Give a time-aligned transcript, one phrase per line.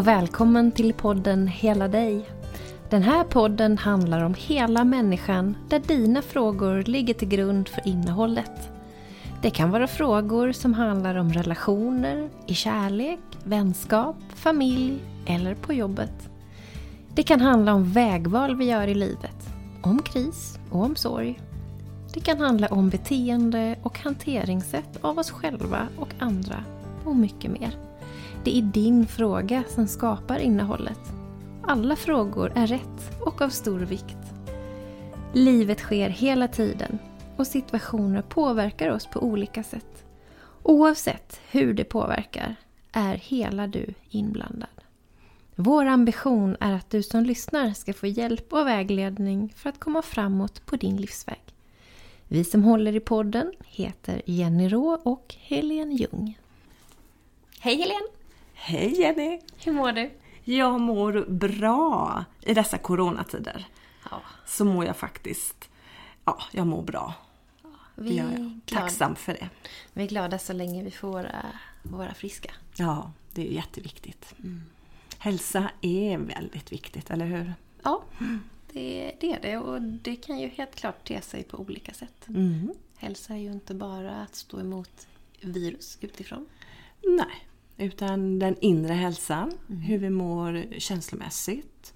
[0.00, 2.30] Och välkommen till podden Hela dig.
[2.90, 8.70] Den här podden handlar om hela människan där dina frågor ligger till grund för innehållet.
[9.42, 16.30] Det kan vara frågor som handlar om relationer, i kärlek, vänskap, familj eller på jobbet.
[17.14, 19.48] Det kan handla om vägval vi gör i livet,
[19.82, 21.40] om kris och om sorg.
[22.14, 26.64] Det kan handla om beteende och hanteringssätt av oss själva och andra
[27.04, 27.89] och mycket mer.
[28.44, 31.00] Det är din fråga som skapar innehållet.
[31.62, 34.16] Alla frågor är rätt och av stor vikt.
[35.32, 36.98] Livet sker hela tiden
[37.36, 40.04] och situationer påverkar oss på olika sätt.
[40.62, 42.56] Oavsett hur det påverkar
[42.92, 44.68] är hela du inblandad.
[45.54, 50.02] Vår ambition är att du som lyssnar ska få hjälp och vägledning för att komma
[50.02, 51.42] framåt på din livsväg.
[52.28, 56.38] Vi som håller i podden heter Jenny Rå och Helene Ljung.
[57.60, 58.19] Hej Helene!
[58.62, 59.40] Hej Jenny!
[59.64, 60.10] Hur mår du?
[60.44, 63.66] Jag mår bra i dessa coronatider.
[64.10, 65.70] Ja, Så mår jag faktiskt,
[66.24, 67.14] ja, jag mår bra.
[67.94, 68.34] Vi, är jag.
[68.36, 68.60] glada.
[68.66, 69.48] Tacksam för det.
[69.92, 71.46] vi är glada så länge vi får vara,
[71.82, 72.50] vara friska.
[72.76, 74.34] Ja, det är jätteviktigt.
[75.18, 77.54] Hälsa är väldigt viktigt, eller hur?
[77.82, 78.02] Ja,
[78.72, 82.28] det, det är det och det kan ju helt klart te sig på olika sätt.
[82.28, 82.70] Mm.
[82.96, 85.06] Hälsa är ju inte bara att stå emot
[85.40, 86.46] virus utifrån.
[87.02, 87.46] Nej,
[87.80, 91.94] utan den inre hälsan, hur vi mår känslomässigt.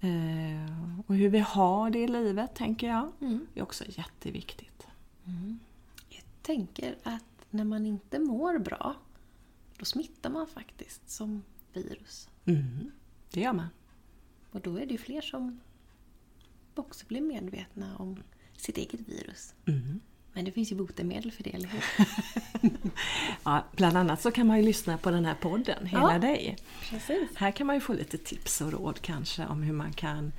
[0.00, 3.12] Eh, och hur vi har det i livet, tänker jag.
[3.54, 4.86] är också jätteviktigt.
[6.08, 8.96] Jag tänker att när man inte mår bra,
[9.76, 12.28] då smittar man faktiskt som virus.
[12.44, 12.90] Mm.
[13.30, 13.68] Det gör man.
[14.50, 15.60] Och då är det ju fler som
[16.74, 18.22] också blir medvetna om
[18.56, 19.54] sitt eget virus.
[19.66, 20.00] Mm.
[20.32, 21.82] Men det finns ju botemedel för det, eller hur?
[23.44, 26.18] Ja, bland annat så kan man ju lyssna på den här podden, Hela Ja.
[26.18, 26.56] dig.
[26.90, 27.28] Precis.
[27.34, 30.32] Här kan man ju få lite tips och råd kanske om hur man kan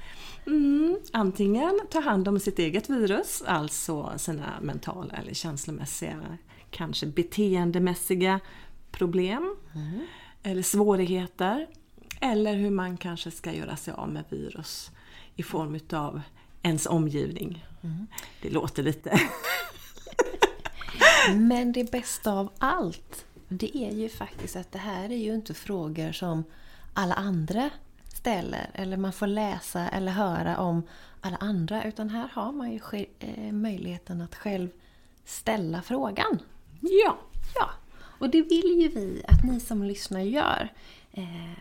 [0.48, 6.38] mm, antingen ta hand om sitt eget virus, alltså sina mentala eller känslomässiga,
[6.72, 8.40] kanske beteendemässiga
[8.92, 9.56] problem
[10.44, 11.68] eller svårigheter.
[12.24, 14.92] Eller hur man kanske ska göra sig av med virus
[15.36, 16.22] i form utav
[16.64, 17.66] ens omgivning.
[18.42, 19.20] Det låter lite...
[21.30, 25.54] Men det bästa av allt, det är ju faktiskt att det här är ju inte
[25.54, 26.44] frågor som
[26.94, 27.70] alla andra
[28.14, 30.84] ställer eller man får läsa eller höra om
[31.22, 34.70] alla andra utan här har man ju eh, möjligheten att själv
[35.26, 36.40] ställa frågan.
[36.82, 37.18] Ja,
[37.56, 37.70] Ja,
[38.20, 40.74] och det vill ju vi att ni som lyssnar gör.
[41.12, 41.52] Eh,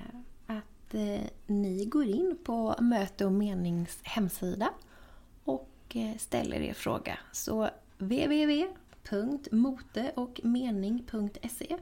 [0.47, 4.70] att eh, ni går in på Möte och menings hemsida
[5.44, 7.19] och eh, ställer er fråga.
[7.32, 7.70] Så
[9.09, 11.77] www.moteochmening.se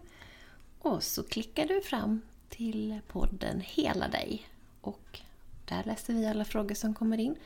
[0.78, 4.48] och så klickar du fram till podden Hela dig.
[4.80, 5.20] Och
[5.64, 7.36] där läser vi alla frågor som kommer in.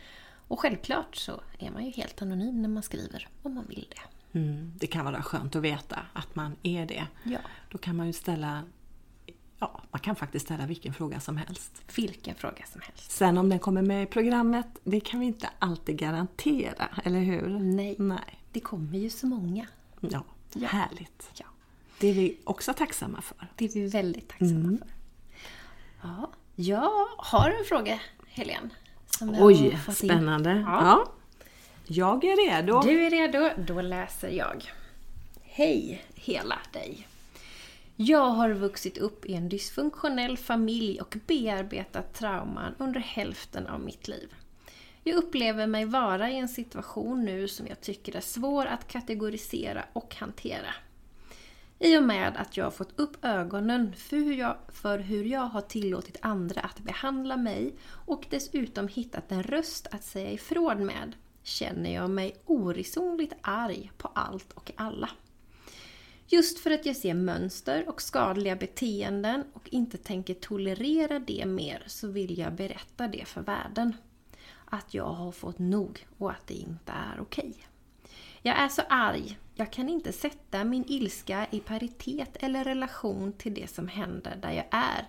[0.48, 4.00] Och självklart så är man ju helt anonym när man skriver om man vill det.
[4.38, 7.06] mm, det kan vara skönt att veta att man är det.
[7.24, 7.38] Ja.
[7.70, 8.62] Då kan man ju ställa,
[9.58, 11.96] ja, man kan faktiskt ställa vilken fråga som helst.
[11.96, 13.10] Vilken fråga som helst.
[13.10, 17.48] Sen om den kommer med i programmet, det kan vi inte alltid garantera, eller hur?
[17.48, 17.96] Nej.
[17.98, 18.38] Nej.
[18.52, 19.66] Det kommer ju så många.
[20.00, 20.24] Ja,
[20.54, 20.68] Ja.
[20.68, 21.30] härligt.
[21.34, 21.46] Ja,
[21.98, 23.36] Det är vi också tacksamma för.
[23.56, 24.88] det är vi väldigt tacksamma för.
[26.02, 28.70] Ja, jag har en fråga, Helene.
[29.20, 30.50] Oj, spännande.
[30.66, 30.82] Ja.
[30.84, 31.12] Ja.
[31.86, 32.80] Jag är redo.
[32.80, 33.50] Du är redo?
[33.62, 34.70] Då läser jag.
[35.42, 37.08] Hej hela dig!
[37.96, 44.08] Jag har vuxit upp i en dysfunktionell familj och bearbetat trauman under hälften av mitt
[44.08, 44.34] liv.
[45.04, 49.84] Jag upplever mig vara i en situation nu som jag tycker är svår att kategorisera
[49.92, 50.74] och hantera.
[51.78, 55.40] I och med att jag har fått upp ögonen för hur, jag, för hur jag
[55.40, 57.74] har tillåtit andra att behandla mig
[58.06, 61.12] och dessutom hittat en röst att säga ifrån med
[61.42, 65.10] känner jag mig oresonligt arg på allt och alla.
[66.26, 71.82] Just för att jag ser mönster och skadliga beteenden och inte tänker tolerera det mer
[71.86, 73.96] så vill jag berätta det för världen.
[74.74, 77.54] Att jag har fått nog och att det inte är okej.
[78.42, 79.38] Jag är så arg.
[79.54, 84.52] Jag kan inte sätta min ilska i paritet eller relation till det som händer där
[84.52, 85.08] jag är.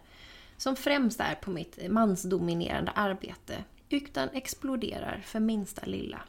[0.58, 3.64] Som främst är på mitt mansdominerande arbete.
[3.90, 6.22] Utan exploderar för minsta lilla.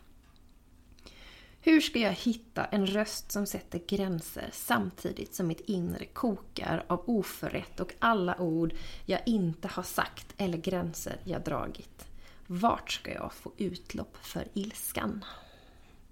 [1.61, 7.03] Hur ska jag hitta en röst som sätter gränser samtidigt som mitt inre kokar av
[7.07, 8.75] oförrätt och alla ord
[9.07, 12.14] jag inte har sagt eller gränser jag dragit?
[12.47, 15.25] Vart ska jag få utlopp för ilskan?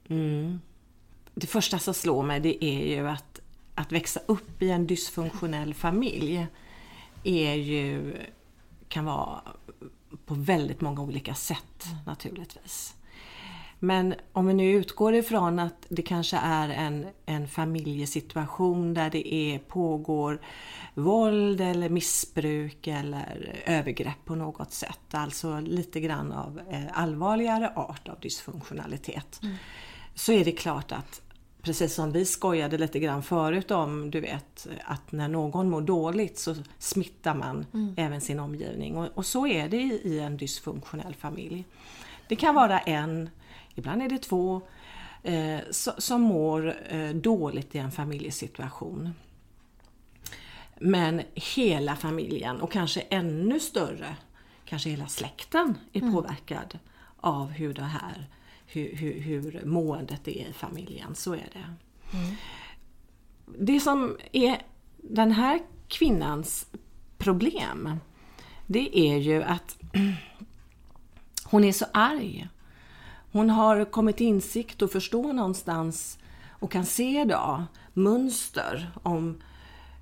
[0.08, 0.60] Mm.
[1.34, 3.40] Det första som slår mig det är ju att,
[3.74, 6.46] att växa upp i en dysfunktionell familj.
[7.24, 8.16] är ju,
[8.88, 9.42] kan vara
[10.26, 12.94] på väldigt många olika sätt naturligtvis.
[13.84, 19.34] Men om vi nu utgår ifrån att det kanske är en, en familjesituation där det
[19.34, 20.40] är, pågår
[20.94, 25.00] våld eller missbruk eller övergrepp på något sätt.
[25.10, 29.40] Alltså lite grann av eh, allvarligare art av dysfunktionalitet.
[29.42, 29.54] Mm.
[30.14, 31.22] Så är det klart att
[31.62, 36.38] precis som vi skojade lite grann förut om, du vet, att när någon mår dåligt
[36.38, 37.94] så smittar man mm.
[37.96, 38.96] även sin omgivning.
[38.96, 41.64] Och, och, så är det i en dysfunktionell familj.
[42.28, 43.30] Det kan vara en,
[43.74, 44.60] ibland är det två,
[45.22, 45.60] eh,
[45.98, 49.14] som mår eh, dåligt i en familjesituation.
[50.80, 54.16] Men hela familjen och kanske ännu större,
[54.64, 56.14] kanske hela släkten är mm.
[56.14, 56.78] påverkad
[57.16, 58.28] av hur det här
[58.72, 61.14] hur, hur, hur måendet är i familjen.
[61.14, 61.74] Så är det.
[62.16, 62.34] Mm.
[63.58, 64.62] Det som är
[64.96, 66.66] den här kvinnans
[67.18, 67.96] problem,
[68.66, 69.78] det är ju att
[71.44, 72.48] hon är så arg.
[73.32, 76.18] Hon har kommit till insikt och förstår någonstans
[76.50, 79.40] och kan se då mönster om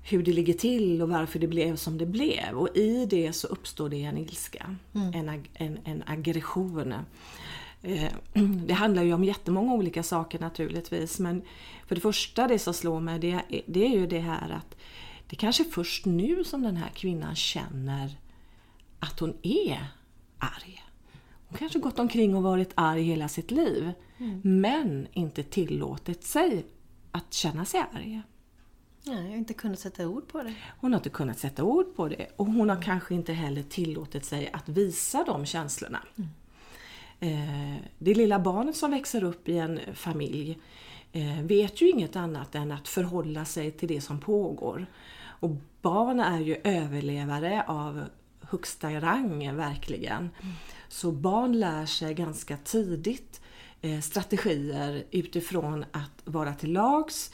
[0.03, 2.53] hur det ligger till och varför det blev som det blev.
[2.53, 5.13] Och i det så uppstår det en ilska, mm.
[5.13, 6.93] en, en, en aggression.
[7.81, 8.11] Eh,
[8.65, 11.41] det handlar ju om jättemånga olika saker naturligtvis men
[11.87, 14.75] för det första det som slår mig det, det är ju det här att
[15.29, 18.17] det kanske är först nu som den här kvinnan känner
[18.99, 19.87] att hon är
[20.37, 20.83] arg.
[21.57, 24.41] Kanske gått omkring och varit arg hela sitt liv mm.
[24.43, 26.65] men inte tillåtit sig
[27.11, 28.21] att känna sig arg.
[29.03, 30.53] Nej, jag har inte kunnat sätta ord på det.
[30.79, 34.25] Hon har inte kunnat sätta ord på det och hon har kanske inte heller tillåtit
[34.25, 35.99] sig att visa de känslorna.
[36.17, 36.29] Mm.
[37.19, 40.59] Eh, det lilla barnet som växer upp i en familj
[41.11, 44.85] eh, vet ju inget annat än att förhålla sig till det som pågår.
[45.23, 48.03] Och barn är ju överlevare av
[48.41, 50.17] högsta rang verkligen.
[50.41, 50.53] Mm.
[50.91, 53.41] Så barn lär sig ganska tidigt
[53.81, 57.31] eh, strategier utifrån att vara till lags,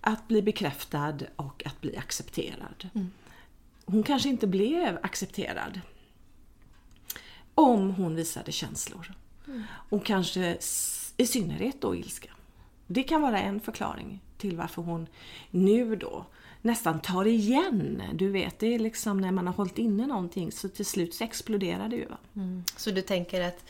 [0.00, 2.88] att bli bekräftad och att bli accepterad.
[2.94, 3.10] Mm.
[3.84, 5.80] Hon kanske inte blev accepterad
[7.54, 9.12] om hon visade känslor.
[9.46, 9.62] Mm.
[9.90, 10.58] Och kanske
[11.16, 12.30] i synnerhet då ilska.
[12.86, 15.06] Det kan vara en förklaring till varför hon
[15.50, 16.26] nu då
[16.66, 18.02] nästan tar igen.
[18.14, 21.24] Du vet, det är liksom när man har hållit inne någonting så till slut så
[21.24, 22.06] exploderar det ju.
[22.36, 22.64] Mm.
[22.76, 23.64] Så du tänker att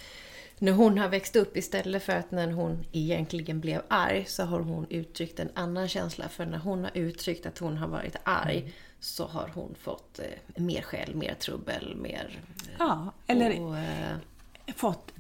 [0.59, 4.61] när hon har växt upp istället för att när hon egentligen blev arg så har
[4.61, 6.29] hon uttryckt en annan känsla.
[6.29, 8.73] För när hon har uttryckt att hon har varit arg mm.
[9.01, 12.41] så har hon fått eh, mer skäll, mer trubbel, mer...
[12.57, 14.17] Eh, ja, eller och, eh,
[14.77, 15.13] fått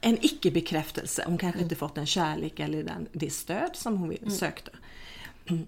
[0.00, 1.24] en icke-bekräftelse.
[1.26, 1.64] Hon kanske mm.
[1.64, 4.30] inte fått den kärlek eller den, det stöd som hon mm.
[4.30, 4.70] sökte.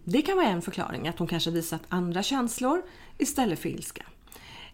[0.04, 2.82] Det kan vara en förklaring, att hon kanske visat andra känslor
[3.18, 4.06] istället för ilska.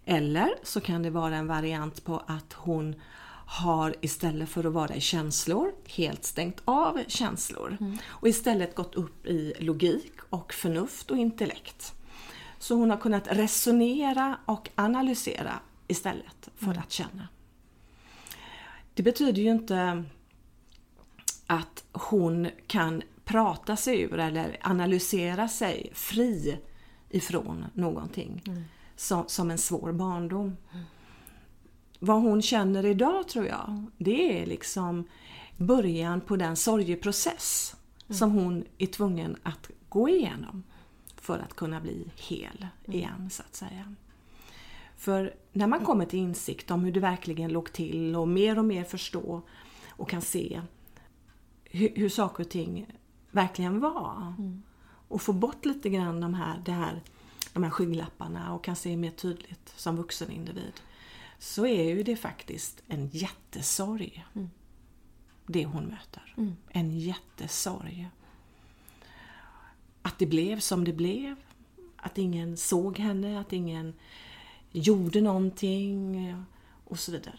[0.05, 2.95] Eller så kan det vara en variant på att hon
[3.47, 7.99] har istället för att vara i känslor helt stängt av känslor mm.
[8.07, 11.95] och istället gått upp i logik och förnuft och intellekt.
[12.59, 15.53] Så hon har kunnat resonera och analysera
[15.89, 16.79] istället för mm.
[16.79, 17.29] att känna.
[18.95, 20.05] Det betyder ju inte
[21.47, 26.59] att hon kan prata sig ur eller analysera sig fri
[27.11, 28.63] ifrån någonting mm.
[28.97, 30.57] som, som, en svår barndom.
[30.73, 30.85] Mm.
[31.99, 35.09] Vad hon känner idag tror jag, det är liksom
[35.57, 38.19] början på den sorgeprocess mm.
[38.19, 40.65] som hon är tvungen att gå igenom
[41.17, 42.99] för att kunna bli hel mm.
[42.99, 43.95] igen så att säga.
[44.97, 48.65] För när man kommer till insikt om hur det verkligen låg till och mer och
[48.65, 49.43] mer förstå
[49.91, 50.61] och kan se
[51.65, 52.87] hur, hur saker och ting
[53.37, 54.35] verkligen var.
[54.39, 54.63] Mm.
[55.09, 57.03] Och få bort lite grann de här, det här,
[57.53, 60.73] de här skygglapparna och kan se mer tydligt som vuxen individ.
[61.39, 64.27] Så är ju det faktiskt en jättesorg.
[64.35, 64.51] Mm.
[65.47, 66.35] Det hon möter.
[66.37, 66.57] Mm.
[66.69, 68.09] En jättesorg.
[70.03, 71.37] Att det blev som det blev.
[71.97, 73.95] Att ingen såg henne, att ingen
[74.73, 76.35] gjorde någonting
[76.85, 77.39] och så vidare.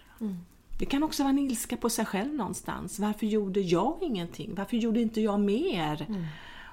[0.78, 3.00] Det kan också vara en ilska på sig själv någonstans.
[3.00, 4.56] Varför gjorde jag ingenting?
[4.56, 6.06] Varför gjorde inte jag mer?
[6.10, 6.26] Mm.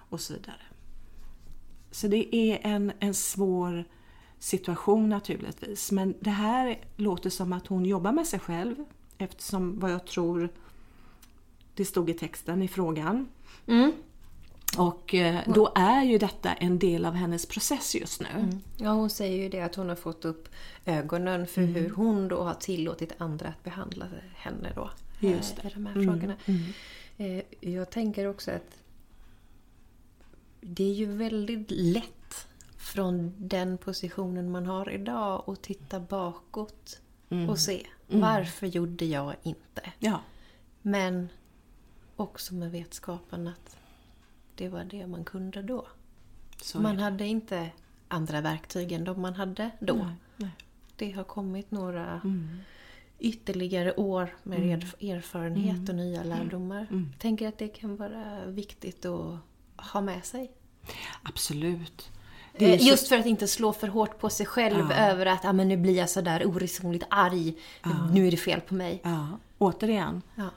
[0.09, 0.63] Och så vidare.
[1.91, 3.85] Så det är en, en svår
[4.39, 5.93] situation naturligtvis.
[5.93, 8.85] Men det här låter som att hon jobbar med sig själv
[9.19, 10.49] eftersom vad jag tror
[11.75, 13.29] det stod i texten i frågan.
[13.67, 13.93] Mm.
[14.79, 18.29] Och eh, då är ju detta en del av hennes process just nu.
[18.35, 18.61] Mm.
[18.77, 20.49] Ja, hon säger ju det att hon har fått upp
[20.85, 21.75] ögonen för mm.
[21.75, 24.91] hur hon då har tillåtit andra att behandla henne då.
[25.21, 25.71] Just det.
[25.75, 26.07] de här mm.
[26.07, 26.35] frågorna.
[26.47, 26.63] Mm.
[27.17, 28.77] Eh, jag tänker också att
[30.61, 32.47] det är ju väldigt lätt
[32.79, 37.01] från den positionen man har idag och titta bakåt
[37.35, 37.51] Mm.
[37.51, 39.93] och se varför gjorde jag inte?
[39.99, 40.21] Ja,
[40.83, 41.29] Men
[42.17, 43.77] också med vetskapen att
[44.55, 45.87] det var det man kunde då.
[46.63, 47.71] så man hade inte
[48.09, 49.95] andra verktyg än de man hade då.
[49.95, 50.51] Nej, nej.
[50.97, 52.59] Det har kommit några Mm.
[53.19, 56.87] ytterligare år med erf- erfarenhet och nya lärdomar.
[56.91, 57.09] Mm.
[57.13, 59.39] Jag tänker att det kan vara viktigt att
[59.77, 60.53] ha med sig.
[61.23, 62.11] Absolut.
[62.55, 64.97] Eh, så- Just för att inte slå för hårt på sig själv Ja.
[64.97, 67.55] över att ah, men nu blir jag så där oresonligt arg.
[68.13, 69.01] Nu är det fel på mig.
[69.05, 70.49] Ja, återigen, Ja.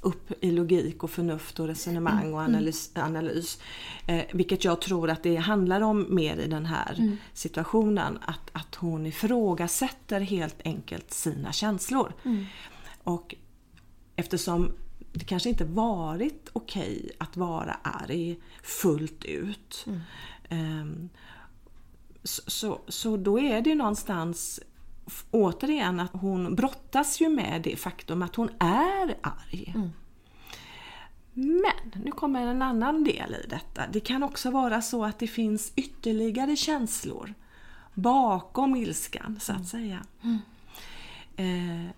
[0.00, 2.90] Upp i logik och förnuft och resonemang och analys.
[2.94, 3.58] analys.
[4.06, 8.18] Eh, vilket jag tror att det handlar om mer i den här situationen.
[8.26, 12.12] Att, att hon ifrågasätter helt enkelt sina känslor.
[13.04, 13.34] Och
[14.16, 14.72] eftersom
[15.12, 19.86] det kanske inte varit okej att vara arg fullt ut.
[20.48, 21.08] ehm,
[22.22, 24.60] så, så, så då är det någonstans
[25.30, 29.74] återigen att hon brottas ju med det faktum att hon är arg.
[31.34, 33.82] Men nu kommer en annan del i detta.
[33.92, 37.34] Det kan också vara så att det finns ytterligare känslor
[37.94, 40.06] bakom ilskan så att säga.
[41.36, 41.90] Eh,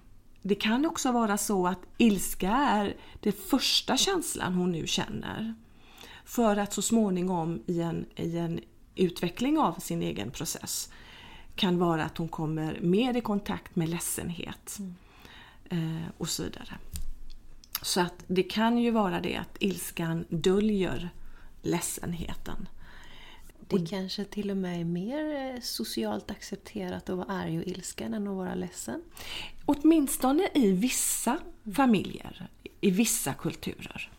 [0.42, 5.54] det kan också vara så att ilska är den första känslan hon nu känner.
[6.24, 8.60] För att så småningom i en, i en
[8.94, 10.92] utveckling av sin egen process
[11.54, 14.78] kan vara att hon kommer mer i kontakt med ledsenhet
[15.70, 16.78] eh, och så vidare.
[17.82, 21.10] Så att det kan ju vara det att ilskan döljer
[21.62, 22.68] ledsenheten.
[23.68, 28.14] Det kanske till och med är mer eh, socialt accepterat att vara arg och ilsken
[28.14, 29.02] än att vara ledsen.
[29.64, 31.38] Åtminstone i vissa
[31.74, 32.48] familjer,
[32.80, 34.10] i vissa kulturer.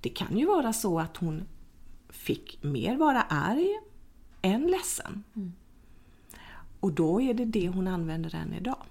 [0.00, 1.44] Det kan ju vara så att hon
[2.08, 3.78] fick mer vara arg
[4.42, 5.24] än ledsen.
[6.80, 8.82] Och då är det det hon använder än idag.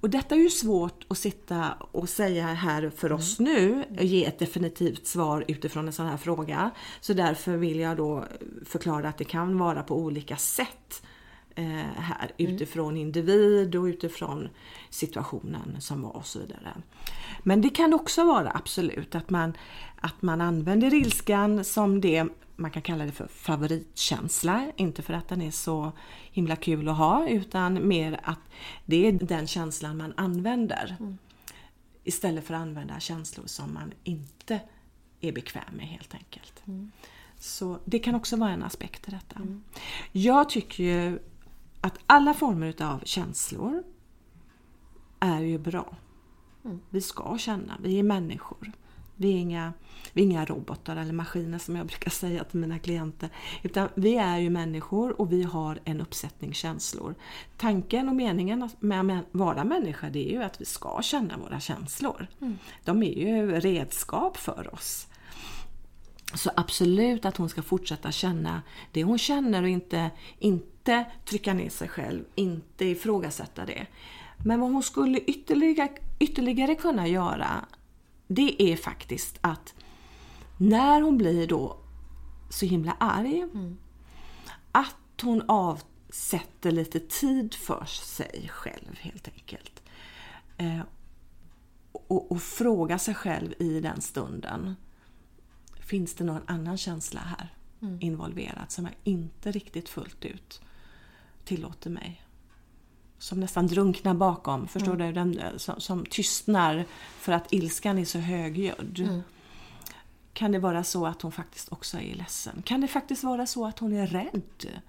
[0.00, 4.38] Och detta är ju svårt att sitta och säga här för oss nu, ge ett
[4.38, 6.70] definitivt svar utifrån en sån här fråga.
[7.00, 8.24] Så därför vill jag då
[8.64, 11.02] förklara att det kan vara på olika sätt
[11.54, 11.66] eh,
[11.96, 14.48] här utifrån individ och utifrån
[14.90, 16.72] situationen som var och så vidare.
[17.42, 19.52] Men det kan också vara absolut att man,
[20.00, 22.26] att man använder ilskan som det
[22.56, 24.72] man kan kalla det för favoritkänsla.
[24.76, 25.92] Inte för att den är så
[26.30, 28.40] himla kul att ha utan mer att
[28.84, 30.96] det är den känslan man använder.
[32.04, 34.60] Istället för att använda känslor som man inte
[35.20, 36.62] är bekväm med helt enkelt.
[37.38, 39.40] Så det kan också vara en aspekt i detta.
[40.12, 41.18] Jag tycker ju
[41.80, 43.82] att alla former av känslor
[45.20, 45.96] är ju bra.
[46.90, 48.72] Vi ska känna, vi är människor.
[49.16, 49.72] Vi är, inga,
[50.12, 53.28] vi är inga robotar eller maskiner som jag brukar säga till mina klienter.
[53.62, 57.14] Utan vi är ju människor och vi har en uppsättning känslor.
[57.56, 61.60] Tanken och meningen med att vara människa det är ju att vi ska känna våra
[61.60, 62.26] känslor.
[62.84, 65.06] De är ju redskap för oss.
[66.34, 71.70] Så absolut att hon ska fortsätta känna det hon känner och inte, inte trycka ner
[71.70, 73.86] sig själv, inte ifrågasätta det.
[74.44, 77.64] Men vad hon skulle ytterligare, ytterligare kunna göra
[78.26, 79.74] det är faktiskt att
[80.56, 81.76] när hon blir då
[82.50, 83.44] så himla arg
[84.72, 89.82] att hon avsätter lite tid för sig själv helt enkelt.
[90.56, 90.80] Eh,
[91.92, 94.74] och, och fråga sig själv i den stunden.
[95.80, 97.54] Finns det någon annan känsla här
[98.00, 100.60] involverad som jag inte riktigt fullt ut
[101.44, 102.25] tillåter mig?
[103.26, 105.12] Som nästan drunknar bakom, förstår du?
[105.12, 106.84] Den, som, som tystnar
[107.18, 109.22] för att ilskan är så högljudd.
[110.32, 112.62] Kan det vara så att hon faktiskt också är ledsen?
[112.62, 114.82] Kan det faktiskt vara så att hon är rädd?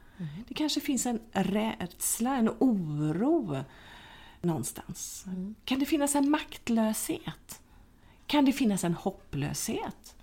[0.47, 3.57] Det kanske finns en rädsla, en oro
[4.41, 5.25] någonstans.
[5.65, 7.61] Kan det finnas en maktlöshet?
[8.27, 10.15] Kan det finnas en hopplöshet?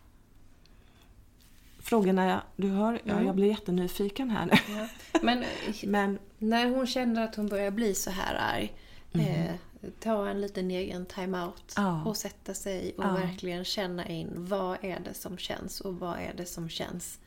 [1.84, 4.52] Frågorna jag, du hör, ja, jag blir jättenyfiken här nu.
[4.74, 4.88] Ja.
[5.22, 5.44] Men
[5.84, 8.72] Men när hon känner att hon börjar bli så här arg,
[9.12, 9.54] eh,
[10.00, 12.04] ta en liten egen time-out Ja.
[12.04, 16.34] och sätta sig och verkligen känna in vad är det som känns och vad är
[16.36, 17.18] det som känns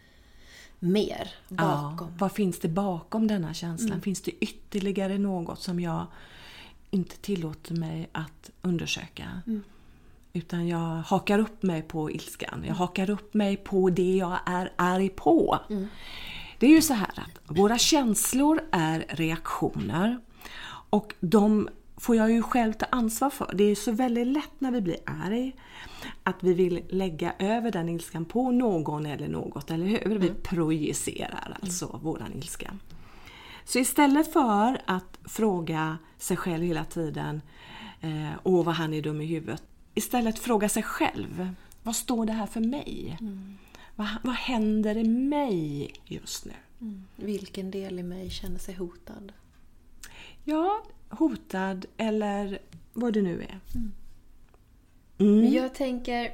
[0.80, 2.18] mer bakom.
[2.18, 4.02] Vad finns det bakom denna känslan?
[4.02, 6.06] Finns det ytterligare något som jag
[6.90, 9.42] inte tillåter mig att undersöka?
[10.38, 12.64] Utan jag hakar upp mig på ilskan.
[12.68, 15.60] Jag hakar upp mig på det jag är arg på.
[16.60, 20.20] Det är ju så här att våra känslor är reaktioner
[20.90, 23.52] och de får jag ju själv ta ansvar för.
[23.54, 25.56] Det är så väldigt lätt när vi blir arg
[26.24, 30.18] att vi vill lägga över den ilskan på någon eller något, eller hur?
[30.18, 32.74] Vi projicerar alltså våran ilska.
[33.66, 37.42] Så istället för att fråga sig själv hela tiden
[38.02, 39.64] eh, Åh vad han är dum i huvudet.
[39.98, 43.18] Istället fråga sig själv Vad står det här för mig?
[43.96, 46.54] Vad, vad händer i mig just nu?
[47.16, 49.34] Vilken del i mig känner sig hotad?
[50.44, 52.60] Ja, hotad eller
[52.94, 53.60] vad det nu är.
[55.18, 56.32] Men Jag tänker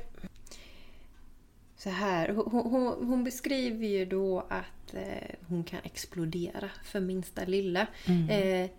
[1.77, 2.29] så här.
[2.29, 7.87] Hon, hon, hon beskriver ju då att eh, hon kan explodera för minsta lilla.
[8.29, 8.69] Eh,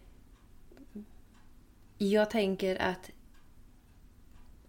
[1.98, 3.10] jag tänker att,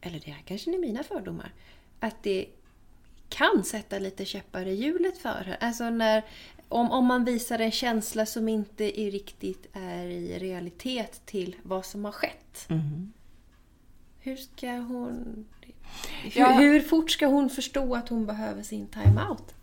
[0.05, 1.53] eller det här kanske är mina fördomar,
[1.99, 2.45] att det
[3.29, 5.57] kan sätta lite käppar i hjulet för henne.
[5.61, 6.23] Alltså när,
[6.69, 11.85] om, om man visar en känsla som inte är riktigt är i realitet till vad
[11.85, 12.67] som har skett.
[14.19, 15.45] Hur ska hon...
[16.23, 16.51] Hur, Ja.
[16.51, 19.55] hur fort ska hon förstå att hon behöver sin time-out?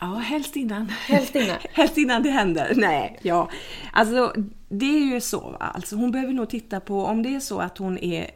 [0.00, 0.88] Ja, helst innan.
[0.88, 1.56] Helst innan.
[1.72, 2.72] helst innan det händer.
[2.76, 3.50] Nej, ja.
[3.92, 4.34] Alltså,
[4.68, 5.56] det är ju så.
[5.60, 8.30] Alltså, hon behöver nog titta på, om det är så att hon är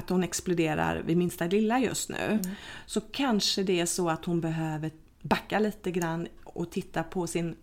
[0.00, 2.40] att hon exploderar vid minsta lilla just nu,
[2.86, 4.90] så kanske det är så att hon behöver
[5.22, 7.56] backa lite grann och titta på sin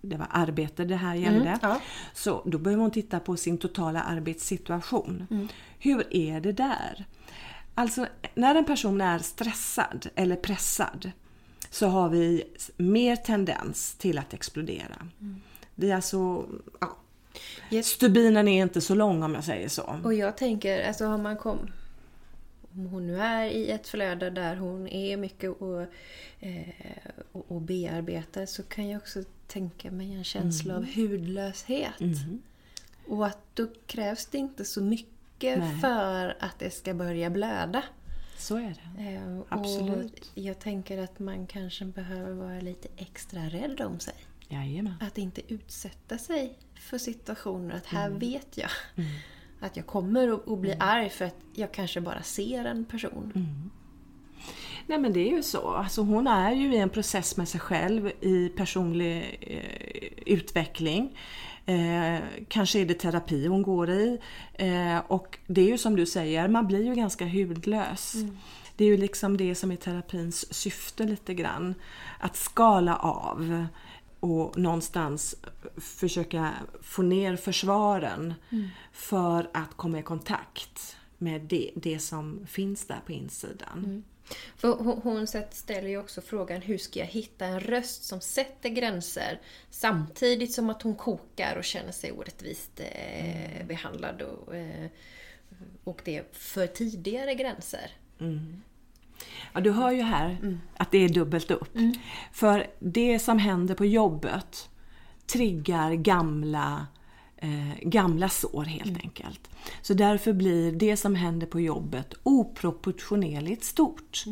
[0.00, 1.58] det var arbete det här gällde.
[1.62, 1.80] ja.
[2.14, 5.48] Så då behöver hon titta på sin totala arbetssituation.
[5.78, 7.06] Hur är det där?
[7.74, 11.10] Alltså när en person är stressad eller pressad
[11.70, 12.44] så har vi
[12.76, 15.08] mer tendens till att explodera.
[15.74, 16.46] Vi är alltså,
[16.80, 16.96] ja,
[17.70, 17.86] Yes.
[17.86, 20.00] stubinen är inte så lång om jag säger så.
[20.04, 21.58] Och jag tänker, alltså har man kom...
[22.72, 25.80] Om hon nu är i ett flöde där hon är mycket och,
[26.40, 26.68] eh,
[27.32, 31.94] och, och bearbetar så kan jag också tänka mig en känsla av hudlöshet.
[33.06, 35.80] Och att då krävs det inte så mycket Nej.
[35.80, 37.82] för att det ska börja blöda.
[38.38, 39.14] Så är det.
[39.14, 40.30] Eh, Absolut.
[40.34, 44.14] Jag tänker att man kanske behöver vara lite extra rädd om sig.
[44.48, 44.94] Jajamän.
[45.00, 48.18] Att inte utsätta sig för situationer att här Mm.
[48.18, 48.70] vet jag
[49.60, 53.32] att jag kommer att bli arg för att jag kanske bara ser en person.
[53.34, 53.70] Mm.
[54.86, 55.70] Nej men det är ju så.
[55.70, 61.18] Alltså hon är ju i en process med sig själv i personlig eh, utveckling.
[61.66, 64.18] Eh, kanske är det terapi hon går i.
[64.54, 68.14] Eh, och det är ju som du säger, man blir ju ganska hudlös.
[68.76, 71.74] Det är ju liksom det som är terapins syfte lite grann.
[72.20, 73.66] Att skala av
[74.20, 75.36] och någonstans
[75.76, 78.34] försöka få ner försvaren
[78.92, 84.04] för att komma i kontakt med det, det som finns där på insidan.
[84.56, 84.68] För
[85.02, 90.52] hon, ställer ju också frågan hur ska jag hitta en röst som sätter gränser samtidigt
[90.52, 94.86] som att hon kokar och känner sig orättvist eh, behandlad och, eh,
[95.84, 97.90] och det för tidigare gränser.
[99.52, 101.76] Ja, du hör ju här att det är dubbelt upp.
[102.32, 104.68] För det som händer på jobbet
[105.32, 106.86] triggar gamla,
[107.36, 109.50] eh, gamla sår helt enkelt.
[109.82, 114.24] Så därför blir det som händer på jobbet oproportionerligt stort.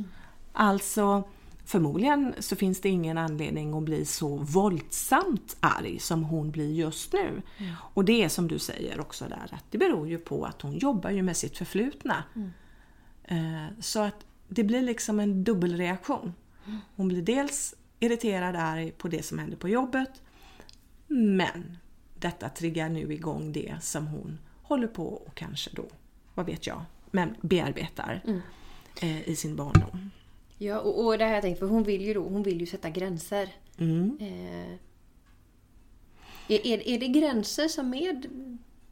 [0.52, 1.22] Alltså
[1.66, 7.12] förmodligen så finns det ingen anledning att bli så våldsamt arg som hon blir just
[7.12, 7.42] nu.
[7.94, 10.78] Och det är som du säger också där att det beror ju på att hon
[10.78, 12.24] jobbar ju med sitt förflutna.
[13.24, 16.32] Eh, Så att det blir liksom en dubbelreaktion.
[16.96, 20.22] Hon blir dels irriterad arg på det som händer på jobbet
[21.06, 21.78] men
[22.18, 25.84] detta triggar nu igång det som hon håller på och kanske då,
[26.34, 28.22] vad vet jag, men bearbetar
[29.00, 30.10] eh, i sin barndom.
[30.58, 32.60] Ja, och, och det här har jag tänkt, för hon vill ju då, hon vill
[32.60, 33.48] ju sätta gränser.
[33.78, 34.18] Mm.
[34.20, 34.78] Eh,
[36.48, 38.22] är, är, det gränser som är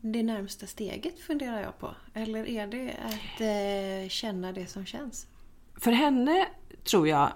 [0.00, 1.94] det närmsta steget funderar jag på?
[2.14, 5.26] Eller är det att eh, känna det som känns?
[5.76, 6.46] För henne
[6.84, 7.32] tror jag,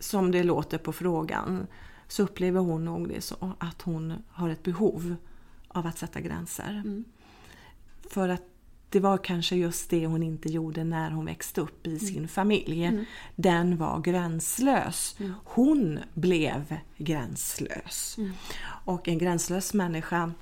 [0.00, 1.66] som det låter på frågan,
[2.08, 5.16] så upplever hon nog det så att hon har ett behov
[5.68, 7.02] av att sätta gränser.
[8.10, 8.42] För att
[8.88, 13.06] det var kanske just det hon inte gjorde när hon växte upp i sin familj.
[13.36, 15.16] Den var gränslös.
[15.44, 18.16] Hon blev gränslös.
[18.84, 20.32] Och en gränslös människa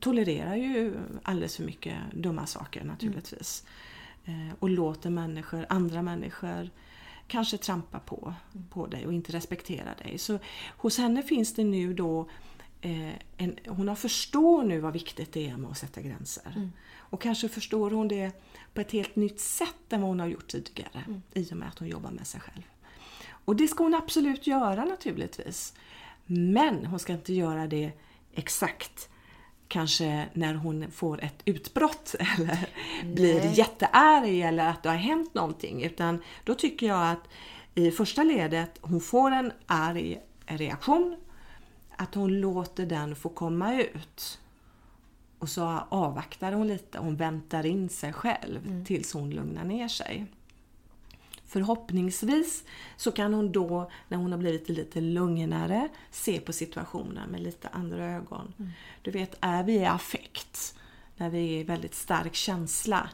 [0.00, 3.64] tolererar ju alldeles för mycket dumma saker naturligtvis.
[4.24, 6.70] Eh, Och låter människor, andra människor
[7.26, 8.34] kanske trampa på,
[8.70, 10.18] på dig och inte respektera dig.
[10.18, 10.38] Så
[10.76, 12.28] hos henne finns det nu då
[12.80, 16.70] eh, en, hon har förstår nu vad viktigt det är med att sätta gränser.
[16.96, 18.42] Och kanske förstår hon det
[18.74, 21.04] på ett helt nytt sätt än vad hon har gjort tidigare
[21.34, 22.62] i och med att hon jobbar med sig själv.
[23.44, 25.74] Och det ska hon absolut göra naturligtvis.
[26.26, 27.92] Men hon ska inte göra det
[28.34, 29.08] exakt
[29.70, 32.68] kanske när hon får ett utbrott eller
[33.04, 35.82] blir jättearg eller att det har hänt någonting.
[35.82, 37.28] Utan då tycker jag att
[37.74, 41.16] i första ledet, hon får en arg reaktion,
[41.96, 44.40] att hon låter den få komma ut.
[45.38, 48.84] Och så avvaktar hon lite, hon väntar in sig själv mm.
[48.84, 50.26] tills hon lugnar ner sig.
[51.50, 52.64] Förhoppningsvis
[52.96, 57.68] så kan hon då, när hon har blivit lite lugnare, se på situationen med lite
[57.68, 58.54] andra ögon.
[58.58, 58.70] Mm.
[59.02, 60.74] Du vet, är vi i affekt,
[61.16, 63.08] när vi är i väldigt stark känsla,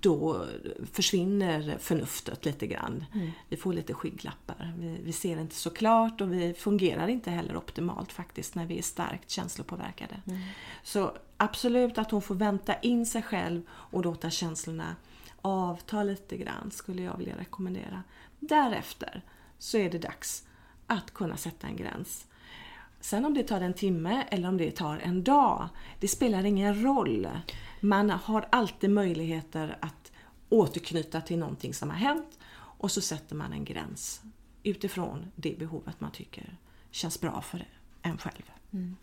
[0.00, 0.46] då
[0.92, 3.04] försvinner förnuftet lite grann.
[3.14, 3.30] Mm.
[3.48, 4.74] Vi får lite skygglappar.
[4.78, 8.78] Vi, vi, ser inte så klart och vi fungerar inte heller optimalt faktiskt när vi
[8.78, 10.20] är starkt känslopåverkade.
[10.26, 10.38] Mm.
[10.82, 14.96] Så absolut att hon får vänta in sig själv och låta känslorna
[15.42, 18.02] avta lite grann skulle jag vilja rekommendera.
[18.40, 19.22] Därefter
[19.58, 20.46] så är det dags
[20.86, 22.26] att kunna sätta en gräns.
[23.00, 25.68] Sen om det tar en timme eller om det tar en dag,
[26.00, 27.28] det spelar ingen roll.
[27.80, 30.12] Man har alltid möjligheter att
[30.48, 34.22] återknyta till någonting som har hänt och så sätter man en gräns
[34.62, 36.56] utifrån det behovet man tycker
[36.90, 37.68] känns bra för
[38.02, 38.50] en själv.
[38.72, 38.96] Mm.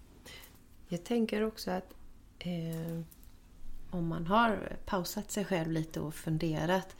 [0.87, 1.93] Jag tänker också att
[2.39, 3.01] eh,
[3.89, 6.95] om man har pausat sig själv lite och funderat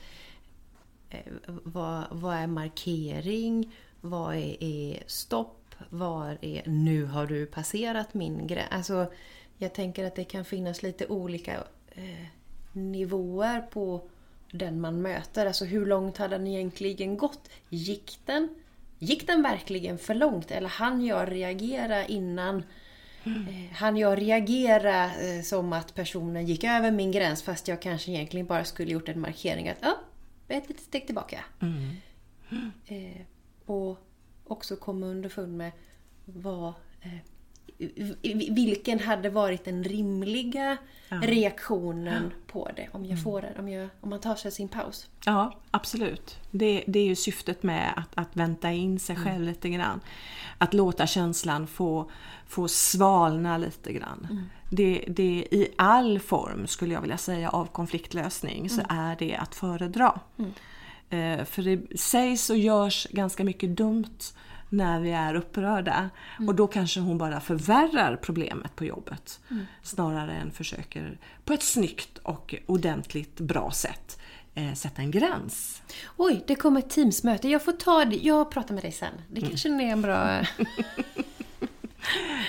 [1.09, 3.75] eh, vad, vad är markering?
[4.01, 5.75] Vad är, är stopp?
[5.89, 8.71] Vad är nu har du passerat min gräns?
[8.71, 9.11] Alltså,
[9.57, 12.25] jag tänker att det kan finnas lite olika eh,
[12.71, 14.09] nivåer på
[14.51, 15.45] den man möter.
[15.45, 17.49] Alltså hur långt har den egentligen gått?
[17.69, 18.49] Gick den,
[18.99, 20.51] gick den verkligen för långt?
[20.51, 22.63] Eller hann jag reagera innan
[23.25, 23.67] Mm.
[23.73, 28.45] Han jag reagera eh, som att personen gick över min gräns fast jag kanske egentligen
[28.45, 29.97] bara skulle gjort en markering att ja,
[30.47, 31.39] ett litet steg tillbaka.
[31.61, 31.89] Mm.
[32.49, 33.25] Mm.
[33.65, 33.97] och
[34.43, 35.71] också komma underfund med
[36.25, 36.73] vad
[38.49, 40.77] vilken hade varit den rimliga
[41.09, 41.17] ja.
[41.23, 42.53] reaktionen ja.
[42.53, 43.23] på det om, jag mm.
[43.23, 45.09] får det, om, jag, om man tar sig sin paus?
[45.25, 46.37] Ja, absolut.
[46.51, 49.47] Det, det är ju syftet med att, att vänta in sig själv mm.
[49.47, 49.99] lite grann.
[50.57, 52.11] Att låta känslan få,
[52.47, 54.27] få svalna lite grann.
[54.29, 54.43] Mm.
[54.69, 58.99] Det, det, I all form, skulle jag vilja säga, av konfliktlösning så mm.
[58.99, 60.19] är det att föredra.
[60.37, 60.51] Mm.
[61.09, 64.19] Eh, för det sägs och görs ganska mycket dumt
[64.75, 66.09] när vi är upprörda.
[66.37, 66.49] Mm.
[66.49, 69.39] Och då kanske hon bara förvärrar problemet på jobbet.
[69.51, 69.65] Mm.
[69.83, 74.19] Snarare än försöker på ett snyggt och ordentligt bra sätt
[74.55, 75.81] eh, sätta en gräns.
[76.17, 77.49] Oj, det kommer ett Teamsmöte.
[77.49, 78.15] Jag får ta det.
[78.15, 79.13] Jag pratar med dig sen.
[79.31, 79.49] Det mm.
[79.49, 80.41] kanske är en bra...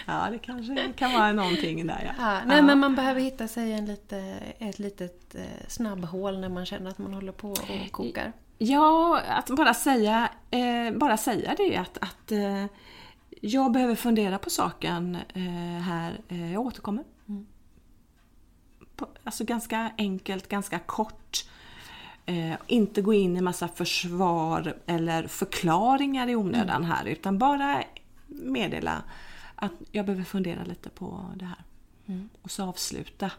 [0.06, 2.24] ja, det kanske kan vara någonting där ja.
[2.24, 2.62] ja nej, ja.
[2.62, 4.18] men man behöver hitta sig en lite,
[4.58, 8.32] ett litet eh, snabbhål när man känner att man håller på och kokar.
[8.58, 12.64] Ja, att bara säga, eh, bara säga det att, att eh,
[13.40, 17.04] jag behöver fundera på saken eh, här, eh, jag återkommer.
[17.28, 17.46] Mm.
[18.96, 21.44] På, alltså ganska enkelt, ganska kort.
[22.26, 26.90] Eh, inte gå in i massa försvar eller förklaringar i onödan mm.
[26.90, 27.84] här utan bara
[28.26, 29.02] meddela
[29.54, 31.64] att jag behöver fundera lite på det här.
[32.06, 32.28] Mm.
[32.42, 33.30] Och så avsluta.